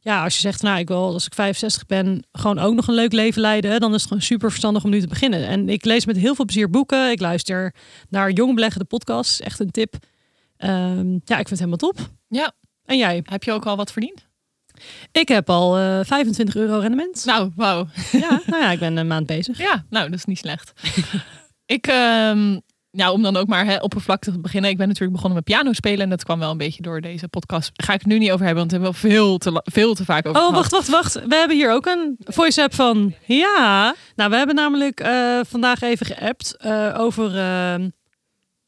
[0.00, 2.94] ja, als je zegt, nou, ik wil als ik 65 ben gewoon ook nog een
[2.94, 5.46] leuk leven leiden, dan is het gewoon super verstandig om nu te beginnen.
[5.46, 7.10] En ik lees met heel veel plezier boeken.
[7.10, 7.74] Ik luister
[8.08, 9.40] naar Jong Beleggen, de podcast.
[9.40, 9.94] Echt een tip.
[10.56, 11.98] Ehm, ja, ik vind het helemaal top.
[12.28, 12.52] Ja.
[12.84, 13.20] En jij?
[13.24, 14.25] Heb je ook al wat verdiend?
[15.12, 17.24] Ik heb al eh 25 euro rendement.
[17.24, 17.86] Nou, wauw.
[18.12, 19.58] Ja, nou ja, ik ben een maand bezig.
[19.58, 20.72] Ja, nou, dat is niet slecht.
[21.76, 22.58] ik, ehm,
[22.90, 24.70] nou, om dan ook maar hè, oppervlakkig te beginnen.
[24.70, 26.00] Ik ben natuurlijk begonnen met piano spelen.
[26.00, 27.70] En dat kwam wel een beetje door deze podcast.
[27.74, 29.94] Daar ga ik het nu niet over hebben, want we hebben wel veel te, veel
[29.94, 30.70] te vaak over Oh, gehad.
[30.70, 31.26] wacht, wacht, wacht.
[31.28, 33.14] We hebben hier ook een voice app van.
[33.26, 33.94] Ja.
[34.16, 37.88] Nou, we hebben namelijk eh, vandaag even geappt eh, over ehm,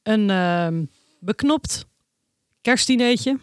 [0.03, 0.85] een ehm,
[1.21, 1.87] beknopt
[2.61, 3.38] kerstdineetje.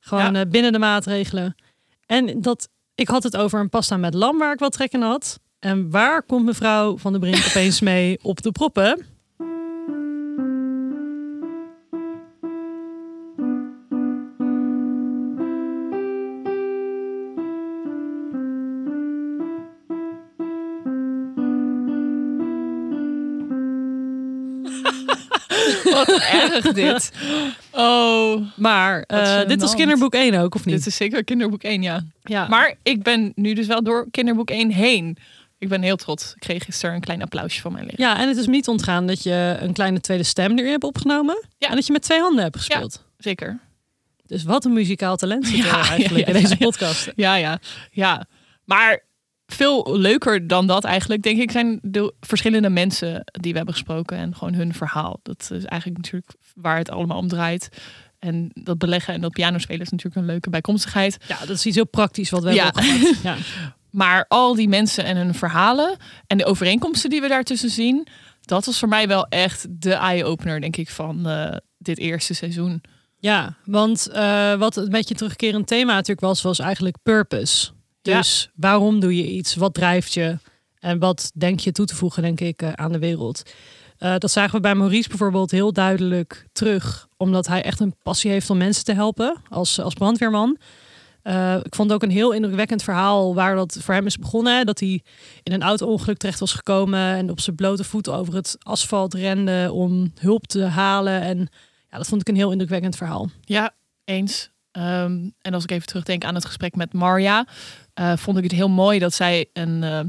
[0.00, 0.46] Gewoon Ja.
[0.46, 1.54] binnen de maatregelen.
[2.08, 5.02] En dat, ik had het over een pasta met lam waar ik wat trek in
[5.02, 5.40] had.
[5.58, 9.06] En waar komt mevrouw van de Brink opeens mee op de proppen?
[25.84, 27.12] Wat erg dit.
[27.80, 30.76] Oh, Maar eh, dit was kinderboek 1 ook, of niet?
[30.76, 32.04] dit is zeker kinderboek 1, ja.
[32.22, 32.48] ja.
[32.48, 35.16] Maar ik ben nu dus wel door kinderboek 1 heen.
[35.58, 36.32] Ik ben heel trots.
[36.34, 37.94] Ik kreeg gisteren een klein applausje van mijn leer.
[38.00, 40.84] Ja, en het is me niet ontgaan dat je een kleine tweede stem erin hebt
[40.84, 41.46] opgenomen.
[41.58, 41.68] Ja.
[41.68, 43.04] En dat je met twee handen hebt gespeeld.
[43.18, 43.60] Zeker.
[44.26, 46.66] Dus wat een muzikaal talent zit er Ja, eigenlijk ja, in deze ja, ja.
[46.66, 47.12] podcast.
[47.16, 47.58] Ja, ja,
[47.90, 48.26] ja.
[48.64, 49.02] Maar
[49.52, 54.16] veel leuker dan dat eigenlijk, denk ik, zijn de verschillende mensen die we hebben gesproken
[54.16, 55.20] en gewoon hun verhaal.
[55.22, 57.68] Dat is eigenlijk natuurlijk waar het allemaal om draait.
[58.18, 61.16] En dat beleggen en dat pianospelen is natuurlijk een leuke bijkomstigheid.
[61.28, 62.64] Ja, dat is iets heel praktisch wat we Ja.
[62.64, 63.22] hebben opgemaakt.
[63.30, 63.36] Ja.
[63.90, 68.06] Maar al die mensen en hun verhalen en de overeenkomsten die we daartussen zien,
[68.40, 72.80] dat was voor mij wel echt de eye-opener, denk ik, van eh, dit eerste seizoen.
[73.18, 77.70] ja, want eh, wat een beetje terugkerend thema natuurlijk was, was eigenlijk purpose.
[78.10, 78.18] Ja.
[78.18, 79.54] Dus waarom doe je iets?
[79.54, 80.38] Wat drijft je?
[80.78, 83.42] En wat denk je toe te voegen, denk ik, eh, aan de wereld?
[83.98, 87.08] Eh, dat zagen we bij Maurice bijvoorbeeld heel duidelijk terug.
[87.16, 90.58] Omdat hij echt een passie heeft om mensen te helpen als, als brandweerman.
[91.22, 94.66] Eh, ik vond ook een heel indrukwekkend verhaal waar dat voor hem is begonnen.
[94.66, 95.02] Dat hij
[95.42, 99.70] in een auto-ongeluk terecht was gekomen en op zijn blote voeten over het asfalt rende
[99.72, 101.20] om hulp te halen.
[101.20, 101.38] En
[101.90, 103.28] ja, dat vond ik een heel indrukwekkend verhaal.
[103.40, 104.50] Ja, eens.
[104.70, 107.46] Ehm, en als ik even terugdenk aan het gesprek met Marja,
[107.98, 110.00] eh, vond ik het heel mooi dat zij een, eh,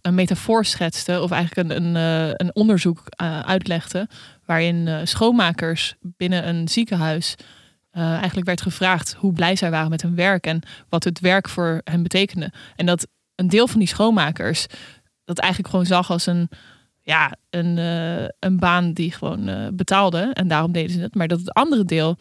[0.00, 3.04] een metafoor schetste, of eigenlijk een, een, eh, een onderzoek
[3.44, 4.08] uitlegde,
[4.44, 7.34] waarin schoonmakers binnen een ziekenhuis
[7.92, 11.80] eigenlijk werd gevraagd hoe blij zij waren met hun werk en wat het werk voor
[11.84, 12.52] hen betekende.
[12.76, 14.66] En dat een deel van die schoonmakers
[15.24, 16.48] dat eigenlijk gewoon zag als een,
[17.02, 17.76] ja, een,
[18.38, 21.14] een baan die gewoon betaalde en daarom deden ze het.
[21.14, 22.16] Maar dat het andere deel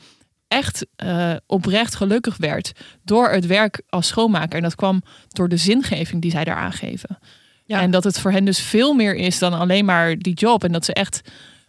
[0.47, 2.71] echt eh, oprecht gelukkig werd
[3.03, 4.57] door het werk als schoonmaker.
[4.57, 7.19] En dat kwam door de zingeving die zij daar aangeven.
[7.65, 7.81] Ja.
[7.81, 10.63] En dat het voor hen dus veel meer is dan alleen maar die job.
[10.63, 11.21] En dat ze echt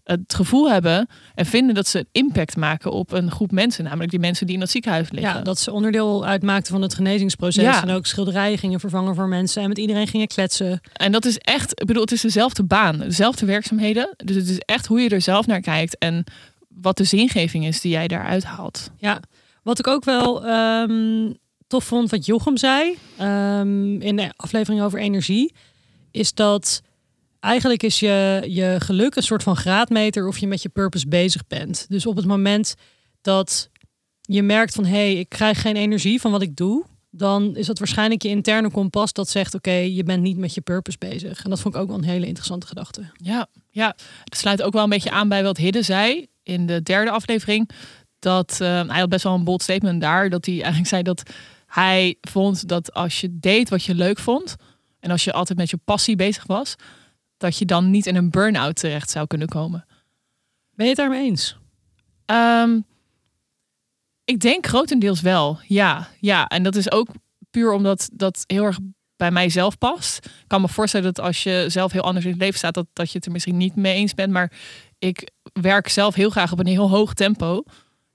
[0.08, 3.84] het gevoel hebben en vinden dat ze impact maken op een groep mensen.
[3.84, 5.34] Namelijk die mensen die in dat ziekenhuis liggen.
[5.34, 7.62] Ja, dat ze onderdeel uitmaakten van het genezingsproces.
[7.62, 7.82] Ja.
[7.82, 9.62] En ook schilderijen gingen vervangen voor mensen.
[9.62, 10.80] En met iedereen gingen kletsen.
[10.92, 14.14] En dat is echt, ik bedoel, het is dezelfde baan, dezelfde werkzaamheden.
[14.16, 16.24] Dus het is echt hoe je er zelf naar kijkt en
[16.80, 18.90] wat de zingeving is die jij daaruit haalt.
[18.96, 19.20] Ja,
[19.62, 21.32] wat ik ook wel ehm,
[21.66, 25.52] tof vond wat Jochem zei ehm, in de aflevering over energie,
[26.10, 26.82] is dat
[27.40, 31.46] eigenlijk is je, je geluk een soort van graadmeter of je met je purpose bezig
[31.46, 31.86] bent.
[31.88, 32.74] Dus op het moment
[33.20, 33.70] dat
[34.20, 37.66] je merkt van hé, hey, ik krijg geen energie van wat ik doe, dan is
[37.66, 41.44] dat waarschijnlijk je interne kompas dat zegt oké, je bent niet met je purpose bezig.
[41.44, 43.10] En dat vond ik ook wel een hele interessante gedachte.
[43.16, 46.82] Ja, ja, het sluit ook wel een beetje aan bij wat Hidde zei in de
[46.82, 47.70] derde aflevering.
[48.18, 50.30] Dat eh, hij had best wel een bold statement daar.
[50.30, 51.22] Dat hij eigenlijk zei dat
[51.66, 54.56] hij vond dat als je deed wat je leuk vond.
[55.00, 56.74] En als je altijd met je passie bezig was.
[57.36, 59.84] Dat je dan niet in een burn-out terecht zou kunnen komen.
[60.70, 61.58] Ben je het daarmee eens?
[62.24, 62.80] Ehm,
[64.24, 65.58] ik denk grotendeels wel.
[65.66, 66.46] Ja, ja.
[66.46, 67.08] En dat is ook
[67.50, 68.78] puur omdat dat heel erg
[69.16, 70.24] bij mijzelf past.
[70.24, 72.86] Ik kan me voorstellen dat als je zelf heel anders in het leven staat, dat,
[72.92, 74.32] dat je het er misschien niet mee eens bent.
[74.32, 74.52] Maar
[74.98, 77.62] ik werk zelf heel graag op een heel hoog tempo.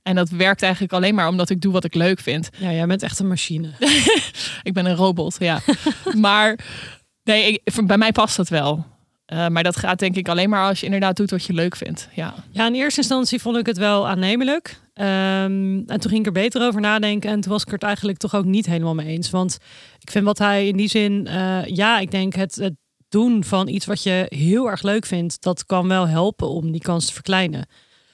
[0.04, 2.50] En dat werkt eigenlijk alleen maar omdat ik doe wat ik leuk vind.
[2.58, 3.70] Ja, jij bent echt een machine.
[4.64, 5.60] Ik ben een robot, ja.
[6.14, 6.60] maar
[7.24, 8.86] nee, ik, bij mij past dat wel.
[9.34, 11.76] Uh, maar dat gaat denk ik alleen maar als je inderdaad doet wat je leuk
[11.76, 12.10] vindt.
[12.14, 14.82] Ja, ja in eerste instantie vond ik het wel aannemelijk.
[14.94, 17.30] Um, en toen ging ik er beter over nadenken.
[17.30, 19.30] En toen was ik er het eigenlijk toch ook niet helemaal mee eens.
[19.30, 19.58] Want
[20.00, 21.28] ik vind wat hij in die zin...
[21.30, 22.74] Uh, ja, ik denk het, het
[23.14, 25.42] doen van iets wat je heel erg leuk vindt...
[25.42, 27.68] dat kan wel helpen om die kans te verkleinen.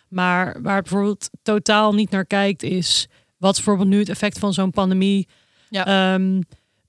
[0.10, 3.08] Maar waar het bijvoorbeeld totaal niet naar kijkt is...
[3.38, 5.28] wat is bijvoorbeeld nu het effect van zo'n pandemie...
[5.70, 6.14] Ja.
[6.14, 6.42] Um,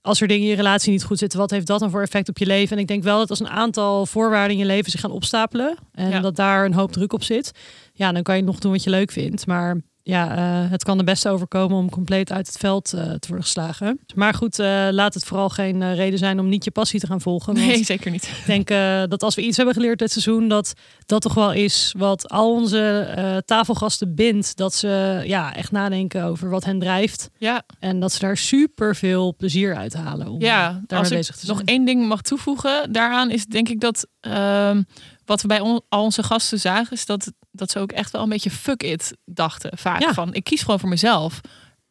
[0.02, 2.28] als er dingen in je relatie niet goed zitten, wat heeft dat dan voor effect
[2.28, 2.76] op je leven?
[2.76, 5.76] En ik denk wel dat als een aantal voorwaarden in je leven zich gaan opstapelen
[5.92, 6.20] en Ja.
[6.20, 7.52] dat daar een hoop druk op zit,
[7.92, 9.46] ja, dan kan je nog doen wat je leuk vindt.
[9.46, 13.28] Maar ja, eh, het kan de beste overkomen om compleet uit het veld eh, te
[13.28, 14.00] worden geslagen.
[14.14, 17.20] Maar goed, eh, laat het vooral geen reden zijn om niet je passie te gaan
[17.20, 17.54] volgen.
[17.54, 18.24] Nee, zeker niet.
[18.24, 18.68] ik denk
[19.10, 20.72] dat als we iets hebben geleerd dit seizoen, dat
[21.06, 24.56] dat toch wel is wat al onze tafelgasten bindt.
[24.56, 27.30] Dat ze ja, echt nadenken over wat hen drijft.
[27.38, 31.16] Ja, En dat ze daar super veel plezier uit halen om ja daarmee als ik
[31.16, 31.56] bezig te zijn.
[31.56, 34.82] nog één ding mag toevoegen daaraan, is denk ik dat ehm,
[35.30, 38.22] wat we bij on- al onze gasten zagen, is dat, dat ze ook echt wel
[38.22, 39.78] een beetje fuck it dachten.
[39.78, 40.12] Vaak Ja.
[40.14, 41.40] van ik kies gewoon voor mezelf.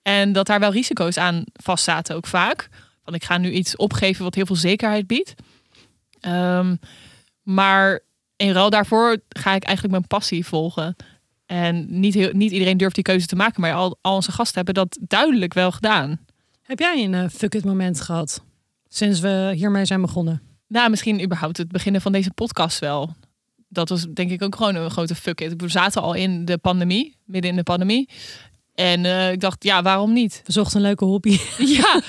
[0.02, 2.70] En dat daar wel risico's aan vastzaten ook vaak.
[3.04, 5.34] Van ik ga nu iets opgeven wat heel veel zekerheid biedt.
[6.20, 6.76] Ehm,
[7.44, 8.00] maar
[8.36, 10.96] in ruil daarvoor ga ik eigenlijk mijn passie volgen.
[11.46, 13.62] En niet, heel, niet iedereen durft die keuze te maken.
[13.62, 16.20] Maar al, al onze gasten hebben dat duidelijk wel gedaan.
[16.62, 18.44] Heb jij een eh, fuck it moment gehad
[18.88, 20.42] sinds we hiermee zijn begonnen?
[20.68, 23.16] Nou, misschien überhaupt het beginnen van deze podcast wel.
[23.70, 25.62] Dat was denk ik ook gewoon een grote fuck it.
[25.62, 28.10] We zaten al in de pandemie, midden in de pandemie.
[28.76, 30.42] En eh, ik dacht, ja, waarom niet?
[30.46, 31.40] We zochten een leuke hobby.
[31.78, 32.02] ja.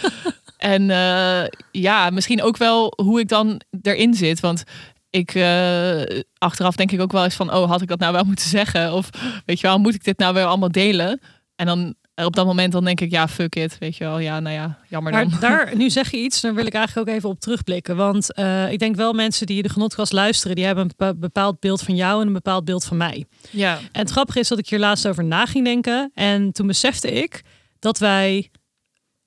[0.57, 4.41] En eh, ja, misschien ook wel hoe ik dan erin zit.
[4.41, 4.65] Want
[5.11, 8.25] ik eh, achteraf denk ik ook wel eens van, oh, had ik dat nou wel
[8.25, 8.93] moeten zeggen?
[8.93, 9.11] Of
[9.47, 11.21] weet je wel, moet ik dit nou wel allemaal delen?
[11.57, 13.77] En dan eh, op dat moment dan denk ik, ja, fuck it.
[13.79, 15.29] Weet je wel, ja, nou ja, jammer dan.
[15.31, 17.97] Maar daar, nu zeg je iets, daar wil ik eigenlijk ook even op terugblikken.
[17.97, 21.61] Want eh, ik denk wel mensen die de genotkast luisteren, die hebben een bepa- bepaald
[21.61, 23.27] beeld van jou en een bepaald beeld van mij.
[23.51, 26.11] Ja, En het grappige is dat ik hier laatst over na ging denken.
[26.15, 27.43] En toen besefte ik
[27.79, 28.51] dat wij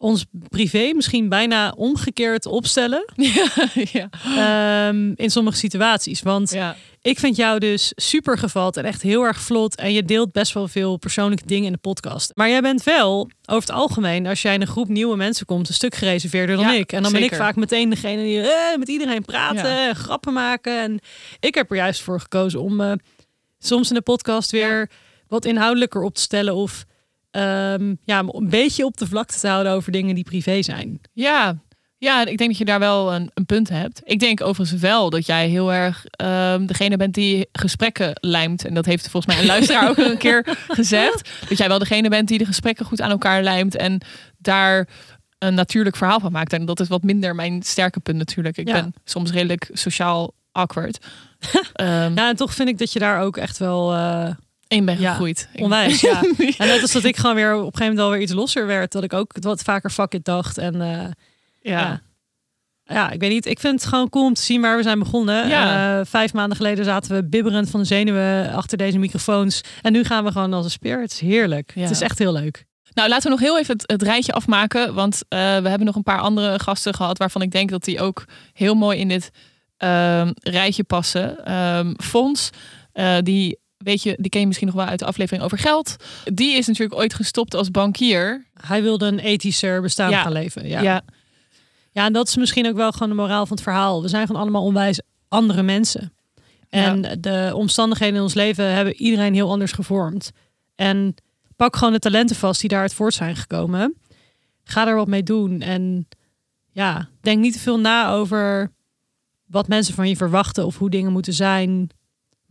[0.04, 3.06] ons privé misschien bijna omgekeerd opstellen
[3.92, 6.22] ja, ehm, in sommige situaties.
[6.22, 6.76] Want ja.
[7.02, 9.76] ik vind jou dus super gevat en echt heel erg vlot.
[9.76, 12.32] En je deelt best wel veel persoonlijke dingen in de podcast.
[12.36, 15.68] Maar jij bent wel, over het algemeen, als jij in een groep nieuwe mensen komt,
[15.68, 16.92] een stuk gereserveerder dan ik.
[16.92, 20.80] En dan ben ik vaak meteen degene die eh, met iedereen praten, grappen maken.
[20.80, 21.00] En
[21.39, 22.92] ik heb er juist voor gekozen om eh,
[23.60, 24.89] soms in de podcast weer
[25.28, 26.56] wat inhoudelijker op te stellen.
[26.56, 26.86] Of
[27.34, 31.02] ehm, ja, een beetje op de vlakte te houden over dingen die privé zijn.
[31.13, 31.56] Ja,
[31.98, 34.02] ja, ik denk dat je daar wel een, een punt hebt.
[34.04, 38.65] Ik denk overigens wel dat jij heel erg ehm, degene bent die gesprekken lijmt.
[38.65, 41.30] En dat heeft volgens mij een luisteraar ook een keer gezegd.
[41.50, 43.76] Dat jij wel degene bent die de gesprekken goed aan elkaar lijmt.
[43.76, 44.02] En
[44.38, 44.88] daar
[45.39, 46.54] een natuurlijk verhaal van maakt.
[46.54, 48.58] En dat is wat minder mijn sterke punt natuurlijk.
[48.58, 48.74] Ik Ja.
[48.74, 50.98] ben soms redelijk sociaal awkward.
[51.74, 54.30] Ehm Ja, en toch vind ik dat je daar ook echt wel eh,
[54.73, 55.49] in ben Ja, gegroeid.
[55.53, 56.01] Ik- onwijs.
[56.01, 56.21] Ja.
[56.57, 58.67] En net als dat ik gewoon weer op een gegeven moment wel weer iets losser
[58.67, 58.91] werd.
[58.91, 60.57] Dat ik ook wat vaker fuck it dacht.
[60.57, 60.89] En eh,
[61.62, 61.79] ja.
[61.79, 62.01] ja.
[62.83, 63.45] ja, ik weet niet.
[63.45, 65.47] Ik vind het gewoon cool om te zien waar we zijn begonnen.
[65.47, 65.99] Ja.
[65.99, 69.62] Eh, vijf maanden geleden zaten we bibberend van de zenuwen achter deze microfoons.
[69.81, 71.01] En nu gaan we gewoon als een speer.
[71.01, 71.71] Het is heerlijk.
[71.75, 71.81] Ja.
[71.81, 72.65] Het is echt heel leuk.
[72.93, 74.93] Nou, laten we nog heel even het, het rijtje afmaken.
[74.93, 78.01] Want eh, we hebben nog een paar andere gasten gehad waarvan ik denk dat die
[78.01, 79.29] ook heel mooi in dit
[79.77, 81.45] ehm, rijtje passen.
[81.45, 82.49] Ehm Fons,
[83.21, 85.96] die, weet je, die ken je misschien nog wel uit de aflevering over geld.
[86.24, 88.46] Die is natuurlijk ooit gestopt als bankier.
[88.54, 90.22] Hij wilde een ethischer bestaan Ja.
[90.22, 90.67] gaan leven.
[90.67, 90.82] Ja.
[90.82, 91.02] ja.
[91.91, 94.02] Ja, en dat is misschien ook wel gewoon de moraal van het verhaal.
[94.02, 96.13] We zijn gewoon allemaal onwijs andere mensen.
[96.69, 100.32] En de omstandigheden in ons leven hebben iedereen heel anders gevormd.
[100.76, 101.15] En
[101.56, 103.96] pak gewoon de talenten vast die daaruit voort zijn gekomen.
[104.63, 105.62] Ga er wat mee doen.
[105.62, 106.08] En
[106.72, 108.72] ja, denk niet te veel na over
[109.46, 111.89] wat mensen van je verwachten of hoe dingen moeten zijn.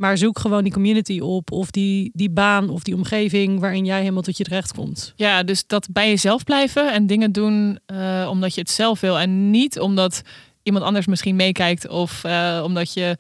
[0.03, 4.01] Maar zoek gewoon die community op of die, die baan of die omgeving waarin jij
[4.01, 5.12] helemaal tot je terecht komt.
[5.17, 9.19] Ja, dus dat bij jezelf blijven en dingen doen eh, omdat je het zelf wil.
[9.19, 10.23] En niet omdat
[10.62, 13.17] iemand anders misschien meekijkt of eh, omdat je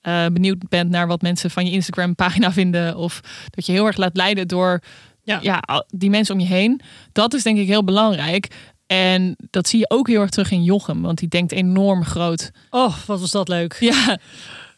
[0.00, 2.96] eh, benieuwd bent naar wat mensen van je Instagram pagina vinden.
[2.96, 3.20] Of
[3.50, 4.80] dat je heel erg laat leiden door
[5.22, 5.38] Ja.
[5.42, 5.84] ja.
[5.88, 6.80] die mensen om je heen.
[7.12, 8.48] Dat is denk ik heel belangrijk.
[8.86, 12.50] En dat zie je ook heel erg terug in Jochem, want die denkt enorm groot.
[12.70, 13.76] Oh, wat was dat leuk.
[13.80, 14.18] Ja,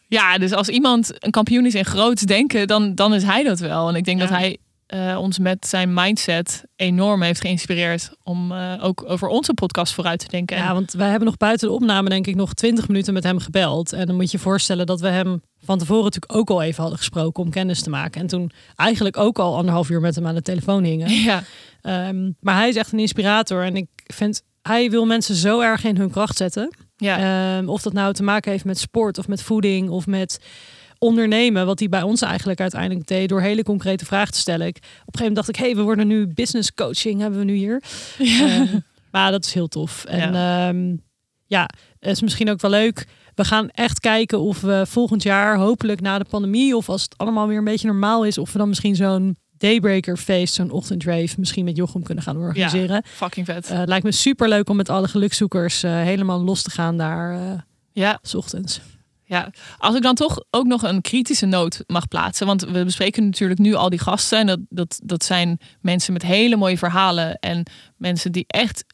[0.09, 3.59] ja dus als iemand een kampioen is in groots denken, dan, dan is hij dat
[3.59, 3.89] wel.
[3.89, 4.25] En ik denk Ja.
[4.27, 9.53] dat hij eh, ons met zijn mindset enorm heeft geïnspireerd om eh, ook over onze
[9.53, 10.57] podcast vooruit te denken.
[10.57, 13.39] Ja, want wij hebben nog buiten de opname denk ik nog twintig minuten met hem
[13.39, 13.93] gebeld.
[13.93, 16.79] En dan moet je je voorstellen dat we hem van tevoren natuurlijk ook al even
[16.81, 18.21] hadden gesproken om kennis te maken.
[18.21, 21.09] En toen eigenlijk ook al anderhalf uur met hem aan de telefoon hingen.
[21.31, 21.43] ja,
[21.81, 23.63] Ehm, maar hij is echt een inspirator.
[23.63, 26.69] En ik vind, hij wil mensen zo erg in hun kracht zetten.
[26.99, 30.39] Ja, Ehm, of dat nou te maken heeft met sport of met voeding of met
[30.97, 31.65] ondernemen.
[31.65, 34.67] Wat hij bij ons eigenlijk uiteindelijk deed door hele concrete vragen te stellen.
[34.67, 37.39] Ik, op een gegeven moment dacht ik, hé, hey, we worden nu business coaching hebben
[37.39, 37.81] we nu hier.
[38.19, 38.79] Ehm,
[39.11, 40.05] maar dat is heel tof.
[40.05, 40.73] En ja.
[41.45, 43.07] ja, het is misschien ook wel leuk.
[43.35, 47.17] We gaan echt kijken of we volgend jaar, hopelijk na de pandemie, of als het
[47.17, 51.35] allemaal weer een beetje normaal is, of we dan misschien zo'n Daybreaker feest, zo'n ochtendrave,
[51.37, 53.03] misschien met Jochem kunnen gaan organiseren.
[53.05, 53.69] fucking vet.
[53.69, 57.33] Het lijkt me super leuk om met alle gelukzoekers eh, helemaal los te gaan daar
[57.33, 57.59] eh,
[57.91, 58.79] ja, s ochtends.
[59.23, 62.47] ja, als ik dan toch ook nog een kritische noot mag plaatsen.
[62.47, 64.39] Want we bespreken natuurlijk nu al die gasten.
[64.39, 67.39] En dat, dat, dat zijn mensen met hele mooie verhalen.
[67.39, 67.63] En
[67.97, 68.85] mensen die echt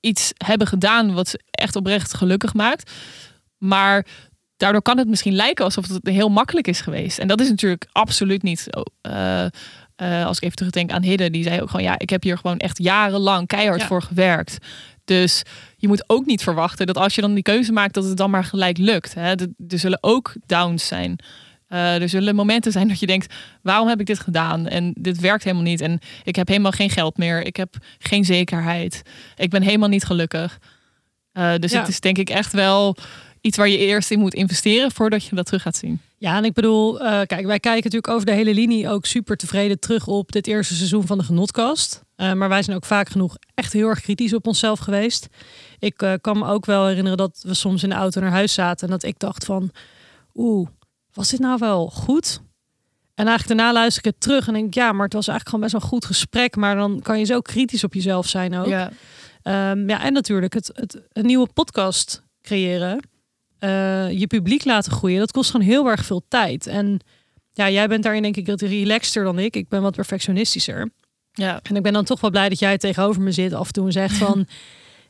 [0.00, 2.90] iets hebben gedaan wat ze echt oprecht gelukkig maakt.
[3.58, 4.06] Maar
[4.56, 7.18] daardoor kan het misschien lijken alsof het heel makkelijk is geweest.
[7.18, 8.82] En dat is natuurlijk absoluut niet zo.
[9.96, 12.36] Eh, als ik even terugdenk aan Hidde, die zei ook gewoon: ja, ik heb hier
[12.38, 13.86] gewoon echt jarenlang keihard Ja.
[13.86, 14.58] voor gewerkt.
[15.04, 15.42] Dus
[15.76, 18.30] je moet ook niet verwachten dat als je dan die keuze maakt, dat het dan
[18.30, 19.14] maar gelijk lukt.
[19.14, 19.30] Hè?
[19.30, 21.18] Er er zullen ook downs zijn.
[21.68, 24.66] Eh, er zullen momenten zijn dat je denkt: waarom heb ik dit gedaan?
[24.68, 25.80] En dit werkt helemaal niet.
[25.80, 27.46] En ik heb helemaal geen geld meer.
[27.46, 29.02] Ik heb geen zekerheid.
[29.36, 30.58] Ik ben helemaal niet gelukkig.
[31.32, 31.78] Eh, dus Ja.
[31.80, 32.96] het is denk ik echt wel
[33.40, 36.00] iets waar je eerst in moet investeren voordat je dat terug gaat zien.
[36.24, 39.36] Ja, en ik bedoel, eh, kijk, wij kijken natuurlijk over de hele linie ook super
[39.36, 42.02] tevreden terug op dit eerste seizoen van de Genotkast.
[42.16, 45.28] Eh, maar wij zijn ook vaak genoeg echt heel erg kritisch op onszelf geweest.
[45.78, 48.52] Ik eh, kan me ook wel herinneren dat we soms in de auto naar huis
[48.52, 49.70] zaten en dat ik dacht van,
[50.34, 50.68] oeh,
[51.12, 52.40] was dit nou wel goed?
[53.14, 55.48] En eigenlijk daarna luister ik het terug en denk ik, ja, maar het was eigenlijk
[55.48, 56.56] gewoon best wel een goed gesprek.
[56.56, 58.66] Maar dan kan je zo kritisch op jezelf zijn ook.
[58.66, 58.90] Ja,
[59.44, 63.00] Ehm, ja, en natuurlijk het, het, een nieuwe podcast creëren.
[63.64, 65.18] Eh, je publiek laten groeien.
[65.18, 66.66] Dat kost gewoon heel erg veel tijd.
[66.66, 67.00] En
[67.52, 69.56] ja, jij bent daarin denk ik wat relaxter dan ik.
[69.56, 70.90] Ik ben wat perfectionistischer.
[71.32, 71.60] ja.
[71.62, 73.86] En ik ben dan toch wel blij dat jij tegenover me zit af en toe
[73.86, 74.46] en zegt van...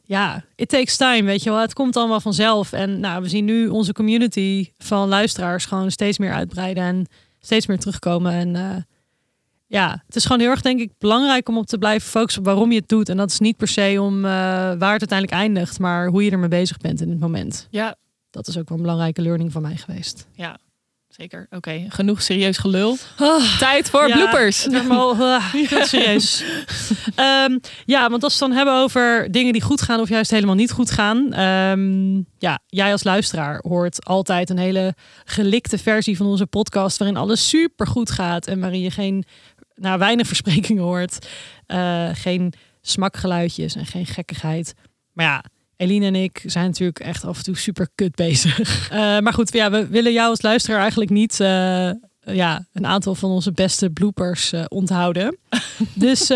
[0.05, 1.61] ja, it takes time, weet je wel.
[1.61, 2.73] Het komt allemaal vanzelf.
[2.73, 7.07] En nou, we zien nu onze community van luisteraars gewoon steeds meer uitbreiden en
[7.41, 8.33] steeds meer terugkomen.
[8.33, 8.77] En eh,
[9.67, 12.47] ja, het is gewoon heel erg, denk ik, belangrijk om op te blijven focussen op
[12.47, 13.09] waarom je het doet.
[13.09, 14.31] En dat is niet per se om eh,
[14.79, 17.69] waar het uiteindelijk eindigt, maar hoe je ermee bezig bent in het moment.
[17.71, 17.97] ja,
[18.35, 20.27] Dat is ook wel een belangrijke learning van mij geweest.
[20.33, 20.59] ja.
[21.09, 21.47] Zeker.
[21.51, 22.97] Oké, genoeg serieus gelul.
[23.59, 24.09] Tijd voor Ah.
[24.09, 24.63] Ja, bloopers.
[24.65, 26.45] Het werd me al ah, heel serieus.
[27.15, 30.31] Ehm, ja, want als we het dan hebben over dingen die goed gaan of juist
[30.31, 31.33] helemaal niet goed gaan.
[31.33, 34.95] ehm, ja, jij als luisteraar hoort altijd een hele
[35.25, 36.99] gelikte versie van onze podcast.
[36.99, 39.25] Waarin alles super goed gaat en waarin je geen,
[39.75, 41.27] nou, weinig versprekingen hoort.
[41.67, 44.75] eh, geen smakgeluidjes en geen gekkigheid.
[45.13, 45.45] Maar ja,
[45.77, 48.59] Eline en ik zijn natuurlijk echt af en toe super kut bezig.
[48.91, 53.15] Eh, maar goed, ja, we willen jou als luisteraar eigenlijk niet eh, ja, een aantal
[53.15, 55.37] van onze beste bloopers eh, onthouden.
[55.95, 56.27] dus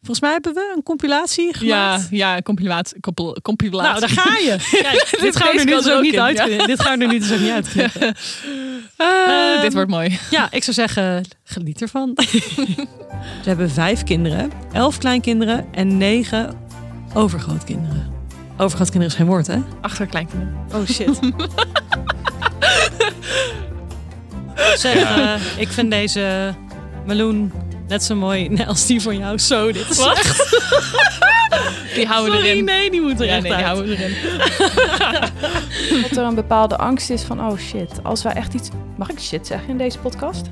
[0.00, 1.52] volgens mij hebben we een compilatie Ja,
[1.92, 2.06] gemaakt.
[2.10, 3.00] ja, compilatie.
[3.00, 3.88] compil- compilatie.
[4.06, 4.56] Nou, daar ga je.
[4.82, 6.66] Kijk, dit gaan we er dus ook niet uit.
[6.66, 7.78] Dit gaan we er nu dus ook niet.
[8.96, 10.18] Ah, Ehm, dit wordt mooi.
[10.30, 12.12] Ja, ik zou zeggen, geniet ervan.
[13.42, 16.56] Ze hebben vijf kinderen, elf kleinkinderen en negen
[17.14, 18.17] overgrootkinderen.
[18.58, 19.58] Overgrootkinderen is geen woord, hè?
[19.80, 20.56] Achterkleinkinderen.
[20.74, 21.18] Oh shit.
[24.76, 26.54] zeg, eh, ik vind deze
[27.06, 27.52] meloen
[27.88, 29.38] net zo mooi als die van jou.
[29.38, 30.16] Zo, dit is Wat?
[30.18, 30.46] echt...
[31.94, 32.64] Die houden Sorry, erin.
[32.64, 34.14] nee, die moet er Ja, echt nee, die houden erin.
[36.02, 38.68] Dat er een bepaalde angst is van, oh shit, als wij echt iets...
[38.96, 40.46] Mag ik shit zeggen in deze podcast?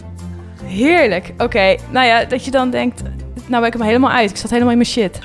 [0.64, 1.33] Heerlijk.
[1.38, 3.03] Oké, nou ja, dat je dan denkt,
[3.47, 4.31] nou ben ik hem helemaal uit.
[4.31, 5.19] Ik zat helemaal in mijn shit.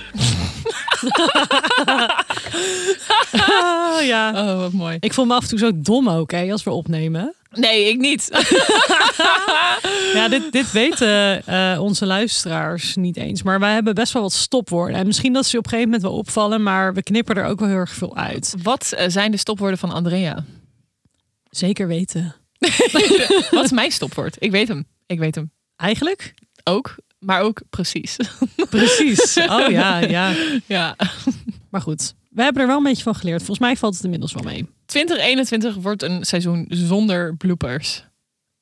[3.31, 4.31] Ah, ja.
[4.35, 4.97] Oh, wat mooi.
[4.99, 7.33] Ik voel me af en toe zo dom ook, hè, als we opnemen.
[7.51, 8.29] Nee, ik niet.
[10.13, 13.43] Ja, dit, dit weten eh, onze luisteraars niet eens.
[13.43, 14.95] Maar wij hebben best wel wat stopwoorden.
[14.95, 17.59] En misschien dat ze op een gegeven moment wel opvallen, maar we knippen er ook
[17.59, 18.55] wel heel erg veel uit.
[18.63, 20.45] Wat eh, zijn de stopwoorden van Andrea?
[21.49, 22.35] Zeker weten.
[23.51, 24.35] Wat is mijn stopwoord?
[24.39, 24.85] Ik weet hem.
[25.05, 25.51] Ik weet hem.
[25.75, 26.33] Eigenlijk?
[26.63, 28.15] Ook, maar ook precies.
[28.69, 29.37] Precies.
[29.37, 30.33] Oh ja, ja.
[30.65, 30.95] ja.
[31.69, 33.37] Maar goed, we hebben er wel een beetje van geleerd.
[33.37, 34.69] Volgens mij valt het inmiddels wel mee.
[34.85, 38.03] 2021 wordt een seizoen zonder bloopers.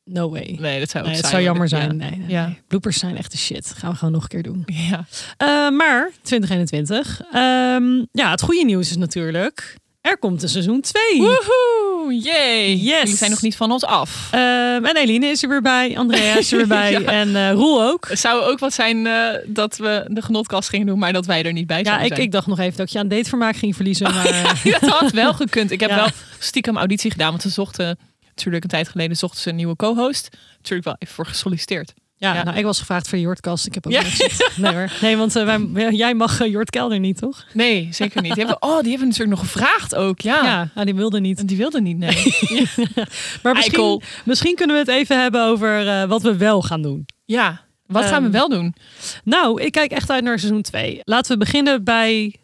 [0.04, 0.58] No way.
[0.60, 1.98] Nee, dat zou Nee, het zou jammer zijn.
[1.98, 2.54] Nee, nee, Ja.
[2.68, 3.74] Bloopers zijn echt de shit.
[3.78, 4.64] Gaan we gewoon nog een keer doen.
[4.66, 5.06] Ja.
[5.38, 7.22] Eh, maar 2021.
[7.32, 9.76] ehm, ja, het goede nieuws is natuurlijk.
[10.10, 11.02] Er komt een seizoen 2.
[11.18, 12.76] Woehoe, yay.
[12.76, 13.00] Yes.
[13.00, 14.28] Jullie zijn nog niet van ons af.
[14.32, 15.98] Ehm, en Eline is er weer bij.
[15.98, 16.92] Andrea is er weer bij.
[16.92, 17.02] Ja.
[17.02, 18.08] En eh, Roel ook.
[18.10, 21.44] Het zou ook wat zijn eh, dat we de genotkast gingen doen, maar dat wij
[21.44, 22.26] er niet bij Ja, zouden ik, zijn.
[22.26, 24.12] ik dacht nog even dat ik je aan datevermaak ging verliezen.
[24.14, 25.72] Maar eh, Ja, dat had wel gekund.
[25.72, 25.96] Ik heb Ja.
[25.96, 26.08] wel
[26.40, 27.98] stiekem auditie gedaan, want ze zochten
[28.30, 30.30] natuurlijk een tijd geleden zochten ze een nieuwe co-host.
[30.58, 31.94] Natuurlijk wel even voor gesolliciteerd.
[32.20, 32.44] Ja, Ja.
[32.44, 33.66] Nou, ik was gevraagd voor de Jortkast.
[33.66, 34.02] Ik heb ook Ja.
[34.56, 34.92] Nee hoor.
[35.02, 37.46] Nee, want eh, wij, jij mag Jort Kelder niet, toch?
[37.54, 38.34] Nee, zeker niet.
[38.36, 40.22] Die hebben, oh, die hebben natuurlijk nog gevraagd ook.
[40.22, 40.44] Ja.
[40.44, 41.48] Ja, ah, die wilde niet.
[41.48, 42.34] Die wilde niet, nee.
[43.44, 47.06] Maar misschien, misschien kunnen we het even hebben over eh, wat we wel gaan doen.
[47.26, 48.76] Ja, wat gaan we Ehm, wel doen?
[49.24, 51.00] Nou, ik kijk echt uit naar seizoen 2.
[51.04, 52.36] Laten we beginnen bij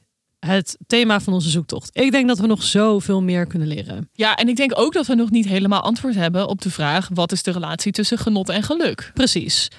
[0.45, 1.89] het thema van onze zoektocht.
[1.93, 4.09] Ik denk dat we nog zoveel meer kunnen leren.
[4.13, 7.09] Ja, en ik denk ook dat we nog niet helemaal antwoord hebben op de vraag:
[7.13, 9.11] wat is de relatie tussen genot en geluk?
[9.13, 9.69] Precies.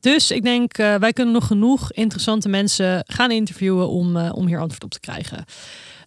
[0.00, 4.46] Dus ik denk, eh, wij kunnen nog genoeg interessante mensen gaan interviewen om, eh, om
[4.46, 5.44] hier antwoord op te krijgen.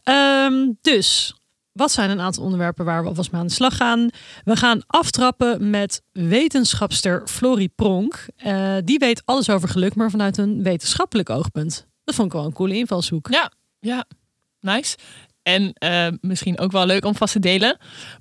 [0.04, 1.36] Ehm, dus,
[1.72, 4.10] wat zijn een aantal onderwerpen waar we alvast mee aan de slag gaan?
[4.43, 8.26] We gaan aftrappen met wetenschapster Florie Pronk.
[8.36, 11.88] Eh, die weet alles over geluk, maar vanuit een wetenschappelijk oogpunt.
[12.04, 13.28] Dat vond ik wel een coole invalshoek.
[13.32, 14.06] Ja, ja,
[14.60, 14.98] nice.
[15.44, 17.78] En eh, misschien ook wel leuk om vast te delen: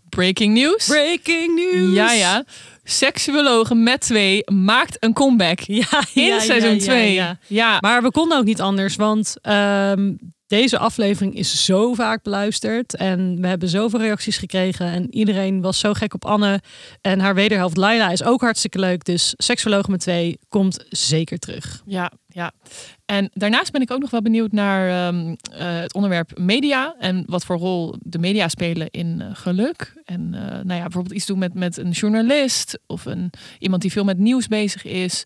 [0.09, 0.87] breaking news.
[0.87, 1.95] Breaking news!
[1.95, 2.45] Ja, ja.
[2.83, 7.13] Seksuologen met twee maakt een comeback Ja, in ja, seizoen 2.
[7.13, 7.39] ja.
[7.47, 7.79] ja.
[7.81, 10.13] Maar we konden ook niet anders, want ehm,
[10.47, 12.97] deze aflevering is zo vaak beluisterd.
[12.97, 14.87] En we hebben zoveel reacties gekregen.
[14.87, 16.61] En iedereen was zo gek op Anne.
[17.01, 19.05] En haar wederhelft Laila is ook hartstikke leuk.
[19.05, 21.83] Dus Seksuoloog met twee komt zeker terug.
[21.87, 22.53] Ja, ja.
[23.05, 27.23] En daarnaast ben ik ook nog wel benieuwd naar ehm, eh, het onderwerp media en
[27.27, 30.03] wat voor rol de media spelen in eh, geluk.
[30.05, 33.93] En eh, nou ja, bijvoorbeeld iets doen met, met een journalist of een, iemand die
[33.93, 35.23] veel met nieuws bezig is.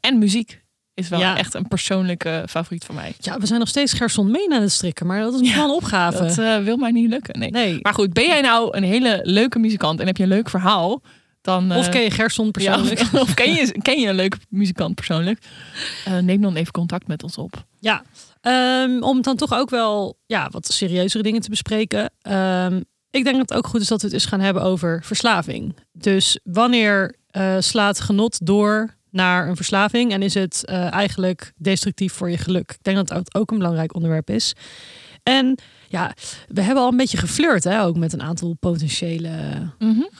[0.00, 0.62] En muziek
[0.94, 1.36] is wel Ja.
[1.36, 3.14] echt een persoonlijke favoriet van mij.
[3.18, 5.06] Ja, we zijn nog steeds Gerson Meen aan het strikken.
[5.06, 6.34] Maar dat is nog Ja, wel een opgave.
[6.34, 7.38] Dat wil maar niet lukken.
[7.38, 7.50] Nee.
[7.50, 7.78] nee.
[7.82, 11.02] Maar goed, ben jij nou een hele leuke muzikant en heb je een leuk verhaal?
[11.46, 12.98] Dan, of eh, ken je Gerson persoonlijk?
[12.98, 15.38] Ja, of, of ken, je, ken je een leuke muzikant persoonlijk?
[16.04, 17.64] Eh, neem dan even contact met ons op.
[17.80, 18.02] Ja,
[18.40, 22.10] ehm, om dan toch ook wel ja, wat serieuzere dingen te bespreken.
[22.22, 22.80] Ehm,
[23.10, 25.76] ik denk dat het ook goed is dat we het eens gaan hebben over verslaving.
[25.92, 32.30] Dus wanneer eh, slaat genot door naar een verslaving en is het eigenlijk destructief voor
[32.30, 32.70] je geluk?
[32.70, 34.54] Ik denk dat dat ook een belangrijk onderwerp is.
[35.22, 35.58] En
[35.98, 36.14] ja,
[36.48, 39.30] we hebben al een beetje geflirt, hè, ook met een aantal potentiële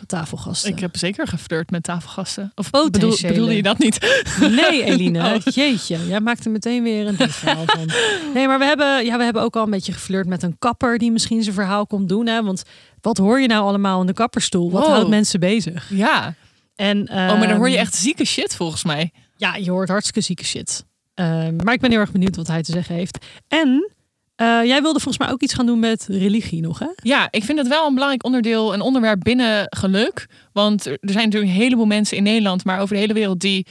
[0.07, 0.71] tafelgasten.
[0.71, 2.53] Ik heb zeker geflirt met tafelgasten.
[2.55, 3.11] Of Potentiële.
[3.11, 4.25] bedoel, bedoelde je dat niet?
[4.41, 5.15] Nee, Eline.
[5.37, 5.43] Oh.
[5.55, 7.91] Jeetje, jij maakt er meteen weer een verhaal van.
[8.35, 10.99] Nee, maar we hebben, ja, we hebben ook al een beetje geflirt met een kapper
[10.99, 12.27] die misschien zijn verhaal komt doen.
[12.27, 12.43] Hè?
[12.43, 12.63] Want
[13.01, 14.71] wat hoor je nou allemaal in de kapperstoel?
[14.71, 14.93] Wat Wow.
[14.93, 15.91] houdt mensen bezig?
[15.91, 16.35] Ja.
[16.75, 19.13] En, Oh, maar dan hoor je ehm, echt zieke shit volgens mij.
[19.37, 20.85] Ja, je hoort hartstikke zieke shit.
[21.15, 23.25] Ehm, maar ik ben heel erg benieuwd wat hij te zeggen heeft.
[23.49, 23.91] En
[24.37, 26.89] eh, jij wilde volgens mij ook iets gaan doen met religie nog, hè?
[27.03, 30.27] Ja, ik vind het wel een belangrijk onderdeel, een onderwerp binnen geluk.
[30.53, 33.67] Want er zijn natuurlijk een heleboel mensen in Nederland, maar over de hele wereld die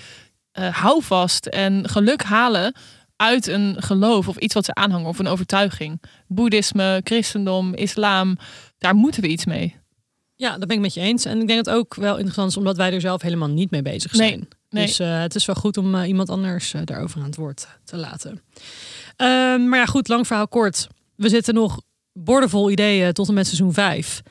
[0.51, 2.75] eh houvast en geluk halen
[3.15, 6.01] uit een geloof of iets wat ze aanhangen of een overtuiging.
[6.27, 8.37] Boeddhisme, christendom, islam,
[8.77, 9.75] daar moeten we iets mee.
[10.35, 11.25] Ja, dat ben ik met je eens.
[11.25, 13.71] En ik denk dat het ook wel interessant is, omdat wij er zelf helemaal niet
[13.71, 14.47] mee bezig zijn.
[14.69, 14.85] nee.
[14.85, 18.41] Dus eh, het is wel goed om iemand anders daarover aan het woord te laten.
[19.15, 20.87] Ehm, maar ja, goed, lang verhaal kort.
[21.15, 21.81] We zitten nog
[22.13, 24.21] boordevol ideeën tot en met seizoen 5.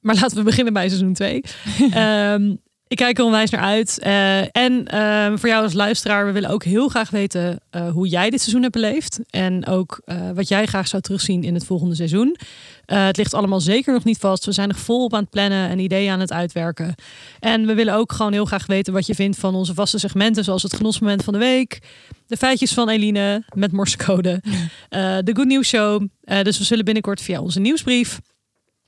[0.00, 1.40] Maar laten we beginnen bij seizoen 2.
[1.90, 2.54] Ehm,
[2.88, 3.98] Ik kijk er onwijs naar uit.
[3.98, 8.08] Eh, en ehm, voor jou als luisteraar, we willen ook heel graag weten eh, hoe
[8.08, 9.20] jij dit seizoen hebt beleefd.
[9.30, 12.36] En ook eh, wat jij graag zou terugzien in het volgende seizoen.
[12.86, 14.44] Het ligt allemaal zeker nog niet vast.
[14.44, 16.94] We zijn nog volop aan het plannen en ideeën aan het uitwerken.
[17.40, 20.44] En we willen ook gewoon heel graag weten wat je vindt van onze vaste segmenten,
[20.44, 21.80] zoals het genosmoment van de week.
[22.26, 24.42] De feitjes van Eline met morsecode.
[25.24, 26.06] de Good News Show.
[26.42, 28.20] Dus we zullen binnenkort via onze nieuwsbrief,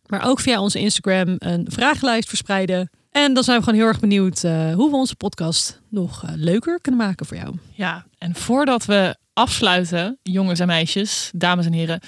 [0.06, 2.90] maar ook via onze Instagram een vragenlijst verspreiden.
[3.18, 6.30] En dan zijn we gewoon heel erg benieuwd eh, hoe we onze podcast nog eh,
[6.34, 7.54] leuker kunnen maken voor jou.
[7.74, 12.00] Ja, en voordat we afsluiten, jongens en meisjes, dames en heren,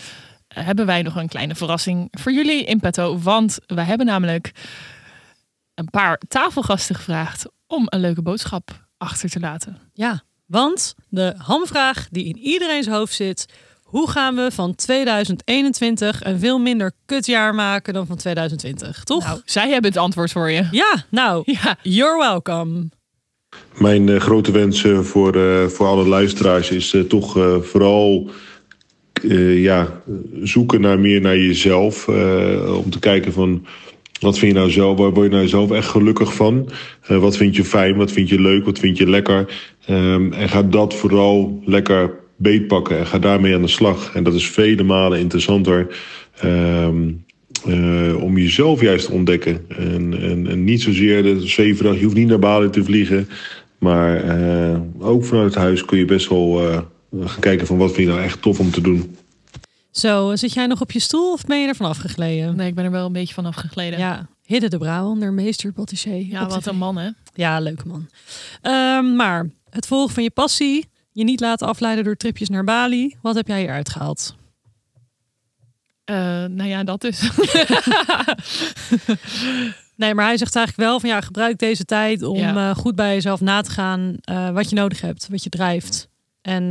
[0.48, 3.18] eh, hebben wij nog een kleine verrassing voor jullie in petto.
[3.18, 4.52] Want we hebben namelijk
[5.74, 9.78] een paar tafelgasten gevraagd om een leuke boodschap achter te laten.
[9.92, 13.46] Ja, want de hamvraag die in iedereen's hoofd zit.
[13.90, 19.04] Hoe gaan we van 2021 een veel minder kutjaar maken dan van 2020?
[19.04, 19.24] Toch?
[19.26, 20.68] Nou, zij hebben het antwoord voor je.
[20.70, 22.88] Ja, nou, Ja, you're welcome.
[23.78, 28.30] Mijn eh, grote wens eh, voor, eh, voor alle luisteraars is eh, toch eh, vooral
[29.28, 30.00] eh, ja,
[30.42, 32.08] zoeken naar meer naar jezelf.
[32.08, 33.66] eh, om te kijken van
[34.20, 36.68] wat vind je nou zelf, waar word je nou zelf echt gelukkig van?
[37.02, 39.54] Eh, wat vind je fijn, wat vind je leuk, wat vind je lekker?
[39.86, 44.14] Ehm, en ga dat vooral lekker beetpakken en ga daarmee aan de slag.
[44.14, 45.86] En dat is vele malen interessanter.
[46.40, 47.08] ehm,
[47.64, 49.64] eh, om jezelf juist te ontdekken.
[49.68, 53.28] En, en, en niet zozeer de zeven dagen, je hoeft niet naar Bali te vliegen.
[53.78, 56.82] Maar eh, ook vanuit huis kun je best wel eh,
[57.24, 59.16] gaan kijken van wat vind je nou echt tof om te doen.
[59.90, 62.56] Zo, zit jij nog op je stoel of ben je ervan afgegleden?
[62.56, 63.98] nee, ik ben er wel een beetje van afgegleden.
[63.98, 66.26] Ja, Hidde de Brabander, meester patissier.
[66.26, 67.10] Ja, op wat een man, hè?
[67.34, 68.08] Ja, leuke man.
[68.62, 70.84] Ehm, maar het volgen van je passie,
[71.20, 73.16] je niet laten afleiden door tripjes naar Bali.
[73.22, 74.36] Wat heb jij hieruit gehaald?
[76.04, 77.20] Eh, nou ja, dat dus.
[79.96, 82.70] Nee, maar hij zegt eigenlijk wel van ja, gebruik deze tijd om Ja.
[82.70, 86.08] eh, goed bij jezelf na te gaan eh, wat je nodig hebt, wat je drijft.
[86.42, 86.68] En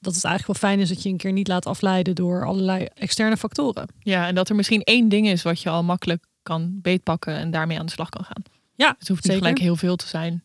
[0.00, 2.86] dat het eigenlijk wel fijn is dat je een keer niet laat afleiden door allerlei
[2.94, 3.88] externe factoren.
[4.00, 7.50] ja, en dat er misschien één ding is wat je al makkelijk kan beetpakken en
[7.50, 8.42] daarmee aan de slag kan gaan.
[8.74, 9.38] Ja, Het hoeft niet zeker.
[9.38, 10.42] gelijk heel veel te zijn,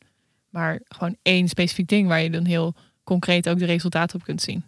[0.49, 2.73] maar gewoon één specifiek ding waar je dan heel
[3.03, 4.63] concreet ook de resultaten op kunt zien.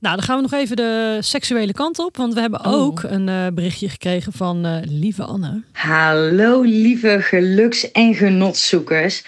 [0.00, 2.72] Nou, dan gaan we nog even de seksuele kant op, want we hebben Oh.
[2.72, 5.62] ook een eh, berichtje gekregen van eh, lieve Anne.
[5.72, 9.24] Hallo lieve geluks- en genotzoekers.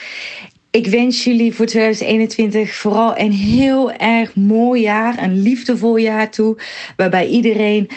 [0.70, 6.60] Ik wens jullie voor 2021 vooral een heel erg mooi jaar, een liefdevol jaar toe,
[6.96, 7.88] waarbij iedereen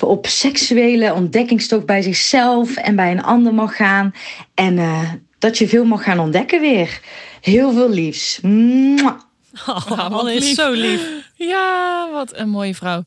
[0.00, 4.12] op seksuele ontdekkingstocht bij zichzelf en bij een ander mag gaan
[4.54, 7.00] en eh, dat je veel mag gaan ontdekken weer.
[7.40, 8.40] Heel veel liefs.
[8.40, 9.18] Mwah.
[9.66, 11.08] Oh, Anne is zo lief.
[11.34, 13.04] Ja, wat een mooie vrouw.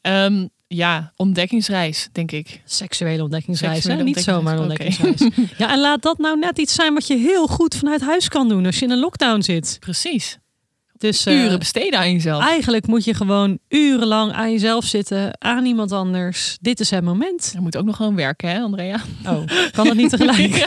[0.00, 2.60] Ehm, ja, ontdekkingsreis, denk ik.
[2.64, 4.04] Seksuele ontdekkingsreis, Seksuele hè?
[4.04, 5.58] niet zomaar een ontdekkingsreis, ontdekkingsreis.
[5.68, 8.48] Ja, en laat dat nou net iets zijn wat je heel goed vanuit huis kan
[8.48, 9.76] doen als je in een lockdown zit.
[9.80, 10.38] Precies.
[10.98, 12.42] Dus eh, Uren besteden aan jezelf.
[12.42, 16.56] eigenlijk moet je gewoon urenlang aan jezelf zitten, aan iemand anders.
[16.60, 17.50] Dit is het moment.
[17.54, 19.00] Je moet ook nog gewoon werken, hè, Andrea?
[19.26, 19.40] Oh,
[19.70, 20.66] kan dat niet tegelijk?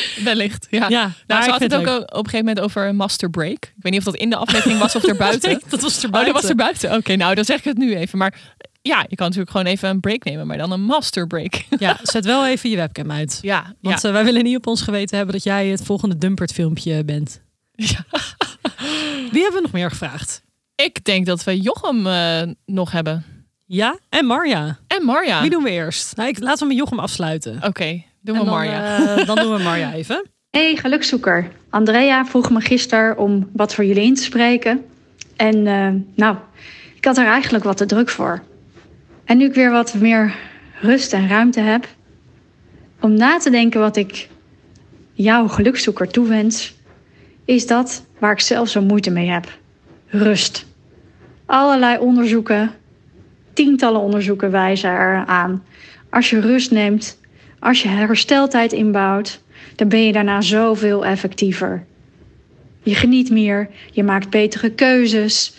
[0.24, 0.88] Wellicht, ja.
[0.88, 2.00] Ja, Nou, maar ze had het ook leuk.
[2.00, 3.64] op een gegeven moment over een master break.
[3.64, 5.50] Ik weet niet of dat in de aflevering was of erbuiten.
[5.50, 6.32] Nee, dat was er Oh, buiten.
[6.32, 6.92] dat was er buiten.
[6.94, 8.18] Oké, nou dan zeg ik het nu even.
[8.18, 8.34] Maar
[8.82, 11.54] ja, je kan natuurlijk gewoon even een break nemen, maar dan een master break.
[11.78, 13.38] Ja, zet wel even je webcam uit.
[13.42, 14.08] Ja, Want ja.
[14.08, 17.40] eh, wij willen niet op ons geweten hebben dat jij het volgende Dumpert filmpje bent.
[17.74, 18.04] Ja.
[19.30, 20.42] Wie hebben we nog meer gevraagd?
[20.74, 23.24] ik denk dat we Jochem eh, nog hebben.
[23.66, 24.78] Ja, en Marja.
[24.86, 25.40] En Marja.
[25.40, 26.16] Wie doen we eerst?
[26.16, 27.58] Nou, ik, laten we met Jochem afsluiten.
[27.62, 28.98] Oké, doen En we dan, Marja.
[29.16, 30.24] eh, dan doen we Marja even.
[30.50, 31.50] Hey, gelukzoeker.
[31.70, 34.84] Andrea vroeg me gisteren om wat voor jullie in te spreken.
[35.36, 36.36] En eh, nou,
[36.96, 38.42] ik had er eigenlijk wat te druk voor.
[39.24, 40.34] En nu ik weer wat meer
[40.80, 41.86] rust en ruimte heb
[43.00, 44.28] om na te denken wat ik
[45.12, 46.74] jouw gelukzoeker toewens,
[47.44, 49.58] is dat waar ik zelf zo moeite mee heb.
[50.06, 50.66] Rust.
[51.46, 52.70] Allerlei onderzoeken,
[53.52, 55.64] tientallen onderzoeken wijzen eraan.
[56.10, 57.18] Als je rust neemt,
[57.62, 59.42] als je hersteltijd inbouwt,
[59.76, 61.84] dan ben je daarna zoveel effectiever.
[62.82, 65.56] Je geniet meer, je maakt betere keuzes,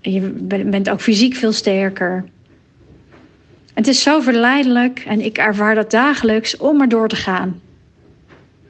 [0.00, 2.24] je ben- bent ook fysiek veel sterker.
[3.74, 7.60] Het is zo verleidelijk en ik ervaar dat dagelijks om er door te gaan.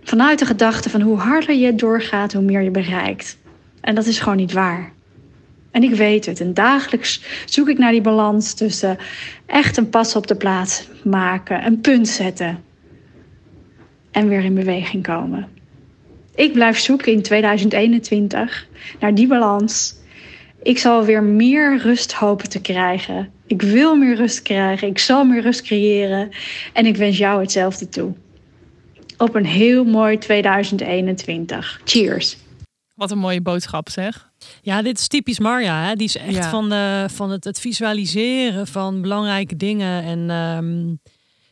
[0.02, 3.38] Vanuit de gedachte van hoe harder je doorgaat, hoe meer je bereikt.
[3.80, 4.92] En dat is gewoon niet waar.
[5.70, 6.40] En ik weet het.
[6.40, 8.98] En dagelijks zoek ik naar die balans tussen
[9.46, 12.66] echt een pas op de plaats maken, een punt zetten
[14.18, 15.48] en weer in beweging komen.
[16.34, 18.66] Ik blijf zoeken in 2021
[19.00, 19.94] naar die balans.
[20.62, 23.30] Ik zal weer meer rust hopen te krijgen.
[23.46, 24.88] Ik wil meer rust krijgen.
[24.88, 26.28] Ik zal meer rust creëren.
[26.72, 28.12] En ik wens jou hetzelfde toe.
[29.18, 31.80] op een heel mooi 2021.
[31.84, 32.36] Cheers.
[32.94, 34.30] Wat een mooie boodschap zeg.
[34.62, 35.84] Ja, dit is typisch Marja.
[35.84, 35.94] Hè?
[35.94, 36.50] Die is echt Ja.
[36.50, 40.02] van, de, van het, het visualiseren van belangrijke dingen.
[40.02, 40.94] En ehm,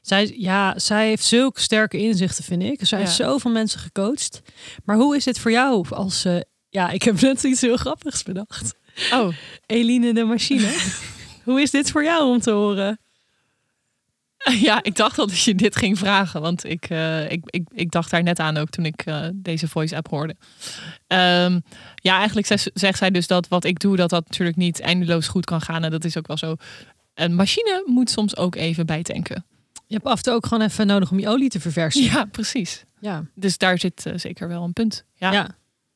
[0.06, 2.78] zij, ja, zij heeft zulke sterke inzichten, vind ik.
[2.86, 3.24] Zij heeft Ja.
[3.24, 4.42] zoveel mensen gecoacht.
[4.84, 6.24] Maar hoe is dit voor jou als...
[6.24, 8.74] eh, ja, ik heb net iets heel grappigs bedacht.
[9.12, 9.28] Oh,
[9.66, 10.76] Eline de machine.
[11.44, 12.98] hoe is dit voor jou om te horen?
[14.60, 16.40] ja, ik dacht al dat je dit ging vragen.
[16.40, 19.68] Want ik, eh, ik, ik, ik dacht daar net aan ook toen ik eh, deze
[19.68, 20.36] voice app hoorde.
[21.06, 21.60] Ehm,
[21.94, 25.28] ja, eigenlijk zegt, zegt zij dus dat wat ik doe, dat dat natuurlijk niet eindeloos
[25.28, 25.84] goed kan gaan.
[25.84, 26.54] En dat is ook wel zo.
[27.14, 29.44] Een machine moet soms ook even bijtanken.
[29.86, 32.02] Je hebt af en toe ook gewoon even nodig om je olie te verversen.
[32.02, 32.84] Ja, precies.
[33.00, 33.24] Ja.
[33.34, 35.04] Dus daar zit eh, zeker wel een punt.
[35.14, 35.32] Ja.
[35.32, 35.48] Ja.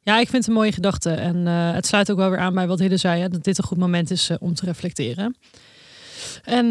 [0.03, 1.11] Ja, ik vind het een mooie gedachte.
[1.11, 3.21] En eh, het sluit ook wel weer aan bij wat Hidde zei.
[3.21, 5.37] Hè, dat dit een goed moment is eh, om te reflecteren.
[6.45, 6.67] En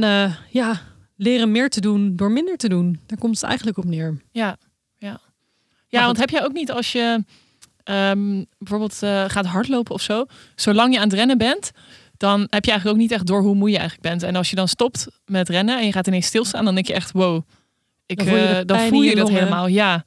[0.49, 0.82] ja,
[1.15, 2.99] leren meer te doen door minder te doen.
[3.05, 4.22] Daar komt het eigenlijk op neer.
[4.32, 4.57] Ja,
[4.97, 5.20] ja.
[5.88, 7.24] ja want heb jij ook niet als je
[7.84, 8.97] ehm, bijvoorbeeld
[9.32, 11.72] gaat hardlopen of zo, zolang je aan het rennen bent,
[12.20, 14.24] dan heb je eigenlijk ook niet echt door hoe moe je eigenlijk bent.
[14.24, 16.93] En als je dan stopt met rennen en je gaat ineens stilstaan, dan denk je
[16.93, 17.41] echt, wow,
[18.05, 19.67] ik, Dan voel je eh, dan voel je dat helemaal.
[19.67, 20.03] Ja.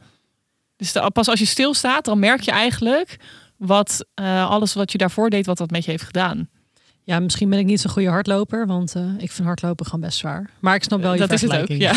[0.76, 3.16] Dus de- pas als je stilstaat, dan merk je eigenlijk
[3.56, 6.48] wat eh, alles wat je daarvoor deed, wat dat met je heeft gedaan.
[7.04, 10.18] Ja, misschien ben ik niet zo'n goede hardloper, want eh, ik vind hardlopen gewoon best
[10.18, 10.50] zwaar.
[10.60, 11.68] Maar ik snap wel je dat is het ook.
[11.68, 11.92] Ja.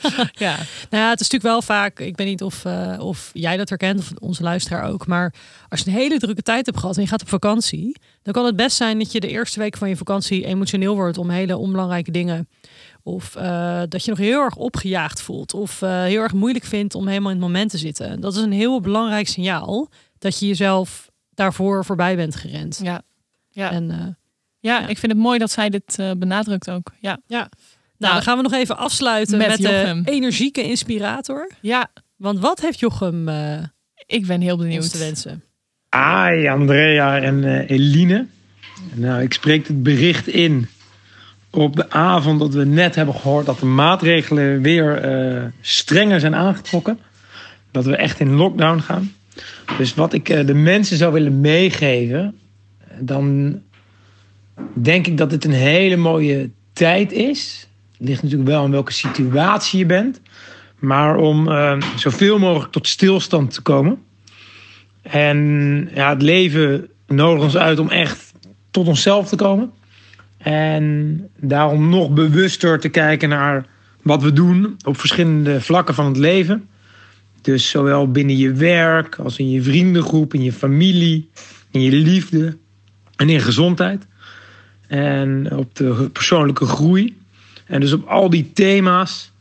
[0.46, 0.56] ja.
[0.90, 3.68] Nou ja, het is natuurlijk wel vaak, ik weet niet of, eh, of jij dat
[3.68, 5.34] herkent of onze luisteraar ook, maar
[5.68, 8.44] als je een hele drukke tijd hebt gehad en je gaat op vakantie, dan kan
[8.44, 11.56] het best zijn dat je de eerste week van je vakantie emotioneel wordt om hele
[11.56, 12.48] onbelangrijke dingen.
[13.02, 16.94] Of eh, dat je nog heel erg opgejaagd voelt of eh, heel erg moeilijk vindt
[16.94, 18.20] om helemaal in het moment te zitten.
[18.20, 19.88] Dat is een heel belangrijk signaal
[20.18, 22.80] dat je jezelf daarvoor voorbij bent gerend.
[22.82, 23.02] Ja.
[23.50, 23.70] Ja.
[23.70, 24.06] En, eh,
[24.60, 26.92] ja, ik vind het mooi dat zij dit eh, benadrukt ook.
[27.00, 27.18] Ja.
[27.26, 27.48] ja.
[27.98, 30.02] Nou, dan gaan we nog even afsluiten Met met, Jochem.
[30.02, 31.50] de energieke inspirator.
[31.60, 33.58] ja, Want wat heeft Jochem eh
[34.06, 34.92] ik ben heel benieuwd.
[34.92, 35.42] te wensen?
[35.90, 38.26] Hi Andrea en eh, Eline.
[38.92, 40.68] Nou, ik spreek het bericht in
[41.50, 46.34] op de avond dat we net hebben gehoord dat de maatregelen weer eh, strenger zijn
[46.34, 46.98] aangetrokken.
[47.70, 49.12] Dat we echt in lockdown gaan.
[49.78, 52.38] Dus wat ik de mensen zou willen meegeven,
[52.98, 53.58] dan
[54.74, 57.68] denk ik dat het een hele mooie tijd is.
[57.98, 60.20] Het ligt natuurlijk wel aan welke situatie je bent.
[60.78, 63.98] Maar om eh, zoveel mogelijk tot stilstand te komen.
[65.02, 68.32] En ja, het leven nodigt ons uit om echt
[68.70, 69.70] tot onszelf te komen.
[70.38, 73.66] En daarom nog bewuster te kijken naar
[74.02, 76.68] wat we doen op verschillende vlakken van het leven.
[77.40, 81.30] Dus zowel binnen je werk als in je vriendengroep, in je familie,
[81.70, 82.56] in je liefde
[83.16, 84.06] en in gezondheid.
[84.90, 87.16] En op de persoonlijke groei.
[87.66, 89.32] En dus op al die thema's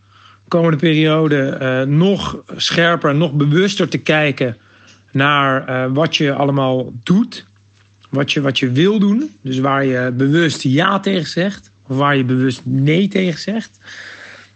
[0.47, 4.57] komende periode eh, nog scherper nog bewuster te kijken
[5.11, 7.45] naar eh, wat je allemaal doet.
[8.09, 9.35] Wat je, wat je wil doen.
[9.41, 11.71] Dus waar je bewust ja tegen zegt.
[11.87, 13.79] Of waar je bewust nee tegen zegt.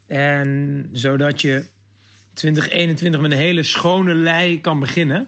[0.05, 1.65] En zodat je
[2.33, 5.27] 2021 met een hele schone lei kan beginnen.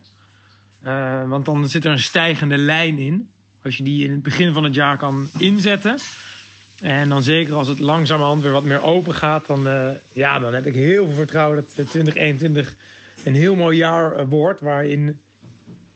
[0.82, 3.32] Eh, want dan zit er een stijgende lijn in.
[3.66, 5.98] Als je die in het begin van het jaar kan inzetten.
[6.82, 9.48] En dan zeker als het langzamerhand weer wat meer open gaat.
[9.48, 12.76] Dan, eh, ja, dan heb ik heel veel vertrouwen dat 2021
[13.24, 14.62] een heel mooi jaar eh, wordt.
[14.62, 15.22] Waarin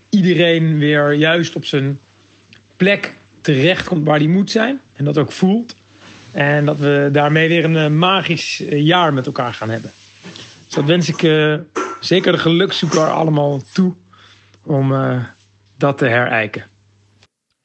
[0.10, 2.00] iedereen weer juist op zijn
[2.78, 4.80] plek terechtkomt waar die moet zijn.
[4.94, 5.76] En dat ook voelt.
[6.32, 9.92] En dat we daarmee weer een eh, magisch eh, jaar met elkaar gaan hebben.
[10.66, 11.56] Dus dat wens ik eh,
[12.00, 13.94] zeker de gelukszoeker allemaal toe.
[14.64, 15.24] Om eh,
[15.78, 16.64] dat te herijken.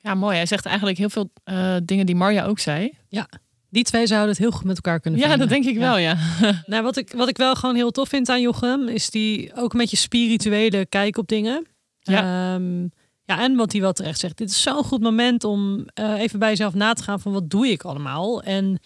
[0.04, 0.36] Ja, mooi.
[0.36, 2.92] Hij zegt eigenlijk heel veel eh, dingen die Marja ook zei.
[3.08, 3.28] Ja,
[3.70, 5.48] die twee zouden het heel goed met elkaar kunnen Ja, vinden.
[5.48, 6.16] dat denk ik wel, ja.
[6.66, 9.72] Nou, wat ik, wat ik wel gewoon heel tof vind aan Jochem, is die ook
[9.72, 11.66] een beetje spirituele kijk op dingen.
[12.00, 12.54] Ja.
[12.54, 12.82] Ehm,
[13.24, 14.36] ja, en wat hij wel terecht zegt.
[14.36, 17.50] Dit is zo'n goed moment om eh, even bij jezelf na te gaan van wat
[17.50, 18.42] doe ik allemaal.
[18.42, 18.78] En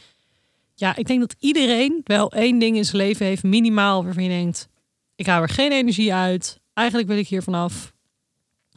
[0.75, 4.29] ja, ik denk dat iedereen wel één ding in zijn leven heeft, minimaal, waarvan je
[4.29, 4.69] denkt,
[5.17, 6.61] ik hou er geen energie uit.
[6.75, 7.93] Eigenlijk wil ik hier vanaf.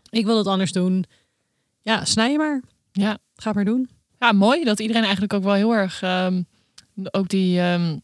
[0.09, 1.05] Ik wil het anders doen.
[1.82, 2.61] Ja, snij je maar.
[2.91, 3.17] Ja.
[3.36, 3.89] Ga maar doen.
[4.19, 6.41] Ja, mooi dat iedereen eigenlijk ook wel heel erg ehm,
[7.11, 7.97] ook die ehm,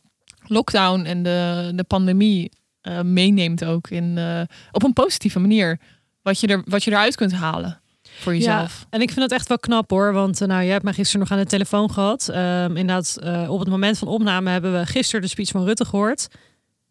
[0.47, 2.51] lockdown en de, de pandemie
[2.81, 5.79] eh, meeneemt ook in, eh, op een positieve manier.
[6.21, 7.81] Wat je, er, wat je eruit kunt halen
[8.19, 8.79] voor jezelf.
[8.79, 10.13] Ja, en ik vind het echt wel knap hoor.
[10.13, 12.29] Want eh, nou, jij hebt mij gisteren nog aan de telefoon gehad.
[12.29, 13.17] Ehm, inderdaad,
[13.49, 16.27] op het moment van opname hebben we gisteren de speech van Rutte gehoord.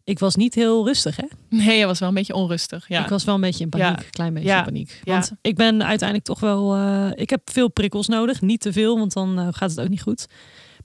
[0.07, 1.23] Ik was niet heel rustig, hè?
[1.49, 2.85] Nee, je was wel een beetje onrustig.
[2.87, 3.03] Ja.
[3.03, 3.99] Ik was wel een beetje in paniek.
[3.99, 4.05] Ja.
[4.09, 4.57] Klein beetje Ja.
[4.57, 5.01] in paniek.
[5.03, 5.13] Ja.
[5.13, 6.75] Want ik ben uiteindelijk toch wel...
[6.75, 8.41] eh, ik heb veel prikkels nodig.
[8.41, 10.25] Niet te veel, want dan eh, gaat het ook niet goed.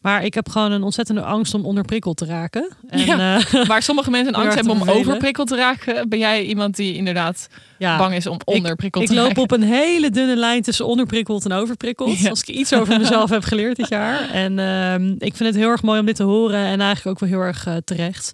[0.01, 2.69] Maar ik heb gewoon een ontzettende angst om onderprikkeld te raken.
[2.89, 6.77] En, Ja, eh, Waar sommige mensen angst hebben om overprikkeld te raken, ben jij iemand
[6.77, 7.49] die inderdaad
[7.79, 9.43] ja, bang is om onderprikkeld ik te loop raken.
[9.43, 12.19] op een hele dunne lijn tussen onderprikkeld en overprikkeld.
[12.19, 12.31] Ja.
[12.31, 14.31] Als ik iets over mezelf heb geleerd dit jaar.
[14.31, 16.59] En ehm, ik vind het heel erg mooi om dit te horen.
[16.67, 18.33] En eigenlijk ook wel heel erg terecht.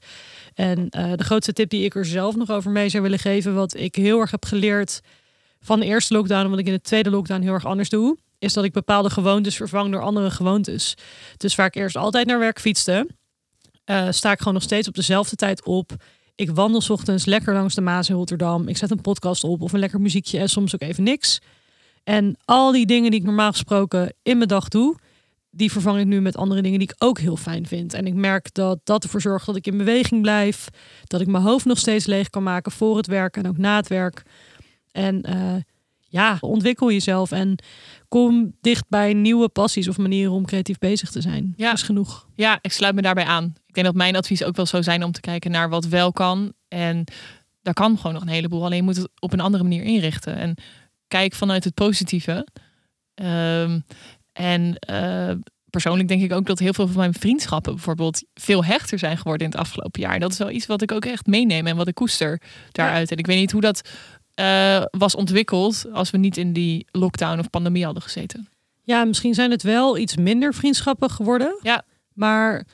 [0.59, 3.55] En eh, de grootste tip die ik er zelf nog over mee zou willen geven.
[3.55, 5.01] Wat ik heel erg heb geleerd
[5.61, 6.51] van de eerste lockdown.
[6.51, 8.17] Wat ik in de tweede lockdown heel erg anders doe.
[8.39, 10.95] Is dat ik bepaalde gewoontes vervang door andere gewoontes.
[11.37, 13.09] Dus waar ik eerst altijd naar werk fietste.
[13.85, 15.93] eh, sta ik gewoon nog steeds op dezelfde tijd op.
[16.35, 18.69] Ik wandel ochtends lekker langs de Maas in Rotterdam.
[18.69, 21.41] Ik zet een podcast op of een lekker muziekje en soms ook even niks.
[22.05, 24.97] En al die dingen die ik normaal gesproken in mijn dag doe,
[25.51, 27.95] die vervang ik nu met andere dingen die ik ook heel fijn vind.
[27.95, 30.69] En ik merk dat dat ervoor zorgt dat ik in beweging blijf,
[31.05, 33.77] dat ik mijn hoofd nog steeds leeg kan maken voor het werk en ook na
[33.77, 34.23] het werk.
[34.93, 35.55] En eh,
[36.09, 37.59] ja, ontwikkel jezelf en
[38.09, 41.55] kom dicht bij nieuwe passies of manieren om creatief bezig te zijn.
[41.57, 41.69] Ja.
[41.69, 42.29] Dat is genoeg.
[42.35, 43.55] Ja, ik sluit me daarbij aan.
[43.67, 46.13] Ik denk dat mijn advies ook wel zou zijn om te kijken naar wat wel
[46.13, 46.53] kan.
[46.69, 47.05] En
[47.63, 48.65] daar kan gewoon nog een heleboel.
[48.65, 50.37] Alleen je moet het op een andere manier inrichten.
[50.37, 50.55] En
[51.09, 52.47] kijk vanuit het positieve.
[53.15, 53.81] Ehm,
[54.39, 55.35] en eh,
[55.71, 59.47] persoonlijk denk ik ook dat heel veel van mijn vriendschappen bijvoorbeeld veel hechter zijn geworden
[59.47, 60.21] in het afgelopen jaar.
[60.21, 62.41] Dat is wel iets wat ik ook echt meeneem en wat ik koester
[62.73, 63.11] daaruit.
[63.11, 63.89] En ik weet niet hoe dat
[64.35, 68.49] eh, was ontwikkeld als we niet in die lockdown of pandemie hadden gezeten.
[68.83, 71.59] Ja, misschien zijn het wel iets minder vriendschappen geworden.
[71.63, 71.85] Ja.
[72.13, 72.67] Maar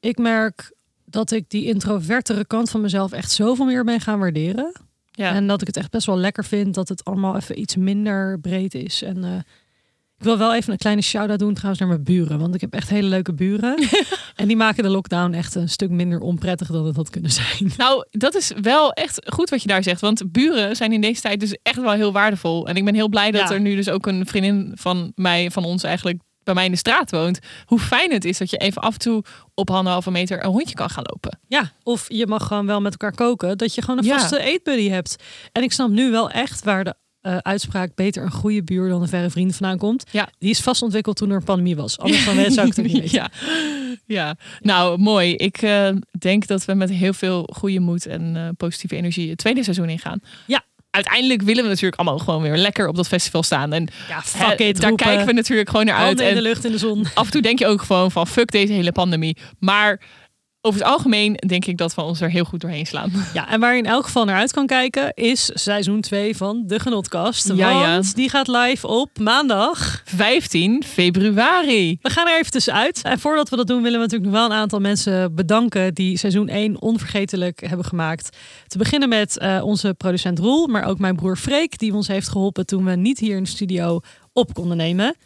[0.00, 0.72] ik merk
[1.04, 4.72] dat ik die introvertere kant van mezelf echt zoveel meer ben gaan waarderen.
[5.10, 5.34] Ja.
[5.34, 8.40] En dat ik het echt best wel lekker vind dat het allemaal even iets minder
[8.40, 9.02] breed is.
[9.02, 9.30] En eh,
[10.22, 12.38] ik wil wel even een kleine shout-out doen trouwens naar mijn buren.
[12.38, 13.88] Want ik heb echt hele leuke buren.
[14.36, 17.72] en die maken de lockdown echt een stuk minder onprettig dan het had kunnen zijn.
[17.76, 20.00] Nou, dat is wel echt goed wat je daar zegt.
[20.00, 22.66] Want buren zijn in deze tijd dus echt wel heel waardevol.
[22.68, 23.54] En ik ben heel blij dat Ja.
[23.54, 26.76] er nu dus ook een vriendin van mij, van ons eigenlijk, bij mij in de
[26.76, 27.38] straat woont.
[27.64, 30.74] Hoe fijn het is dat je even af en toe op anderhalve meter een hondje
[30.74, 31.38] kan gaan lopen.
[31.48, 33.58] Ja, of je mag gewoon wel met elkaar koken.
[33.58, 34.18] Dat je gewoon een Ja.
[34.18, 35.16] vaste eetbuddy hebt.
[35.52, 39.02] En ik snap nu wel echt waar de eh, uitspraak beter een goede buur dan
[39.02, 40.04] een verre vriend vandaan komt.
[40.10, 40.28] Ja.
[40.38, 41.98] Die is vast ontwikkeld toen er een pandemie was.
[41.98, 43.10] Anders dan zou ik het niet weten.
[43.10, 43.30] ja.
[44.06, 45.34] ja, nou mooi.
[45.34, 49.38] Ik eh, denk dat we met heel veel goede moed en eh, positieve energie het
[49.38, 50.20] tweede seizoen ingaan.
[50.46, 50.62] Ja.
[50.90, 53.72] Uiteindelijk willen we natuurlijk allemaal gewoon weer lekker op dat festival staan.
[53.72, 55.06] En Ja, hè, fuck it, daar roepen.
[55.06, 56.20] kijken we natuurlijk gewoon naar uit.
[56.20, 57.06] In En de lucht in de zon.
[57.14, 59.36] af en toe denk je ook gewoon van fuck deze hele pandemie.
[59.58, 60.00] Maar
[60.64, 63.12] over het algemeen denk ik dat we ons er heel goed doorheen slaan.
[63.34, 66.62] Ja, en waar je in elk geval naar uit kan kijken is seizoen 2 van
[66.66, 67.52] De Genotkast.
[67.54, 67.92] Ja, ja.
[67.92, 70.02] want die gaat live op maandag.
[70.04, 71.98] 15 februari.
[72.02, 73.02] We gaan er even tussenuit.
[73.02, 76.18] En voordat we dat doen willen we natuurlijk nog wel een aantal mensen bedanken die
[76.18, 78.36] seizoen 1 onvergetelijk hebben gemaakt.
[78.66, 82.28] Te beginnen met eh, onze producent Roel, maar ook mijn broer Freek die ons heeft
[82.28, 84.00] geholpen toen we niet hier in de studio
[84.32, 85.16] op konden nemen.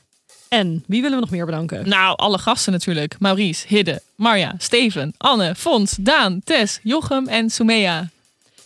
[0.49, 1.89] En wie willen we nog meer bedanken?
[1.89, 3.17] Nou, alle gasten natuurlijk.
[3.19, 8.09] Maurice, Hidde, Marja, Steven, Anne, Fons, Daan, Tess, Jochem en Soumea.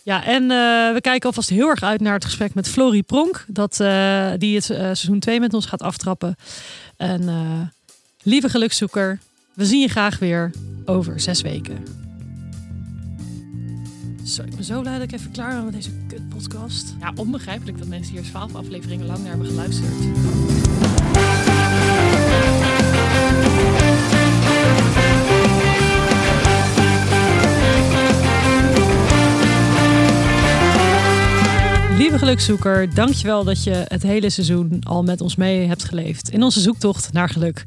[0.03, 3.45] Ja, en eh, we kijken alvast heel erg uit naar het gesprek met Florie Pronk.
[3.47, 6.35] Dat, eh, die het eh, seizoen 2 met ons gaat aftrappen.
[6.97, 7.73] En
[8.23, 9.19] lieve gelukszoeker,
[9.53, 10.51] we zien je graag weer
[10.85, 11.83] over zes weken.
[14.25, 16.93] Zo, ik ben zo blij dat ik even klaar ben met deze kutpodcast.
[16.99, 20.60] Ja, onbegrijpelijk dat mensen hier 12 afleveringen lang naar hebben geluisterd.
[32.11, 36.43] Lieve gelukszoeker, dankjewel dat je het hele seizoen al met ons mee hebt geleefd in
[36.43, 37.65] onze zoektocht naar geluk.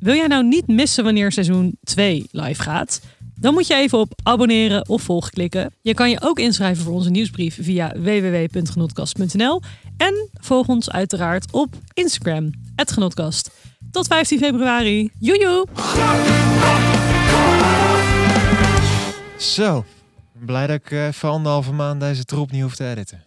[0.00, 3.00] Wil jij nou niet missen wanneer seizoen 2 live gaat?
[3.34, 5.72] Dan moet je even op abonneren of volgen klikken.
[5.80, 9.60] Je kan je ook inschrijven voor onze nieuwsbrief via www.genotkast.nl
[9.96, 13.50] en volg ons uiteraard op Instagram, Genotkast.
[13.94, 15.10] Tot 15 februari.
[15.18, 15.66] Joejoe!
[19.38, 19.84] Zo,
[20.32, 23.24] blij dat ik eh, voor anderhalve maand deze troep niet hoef te editen.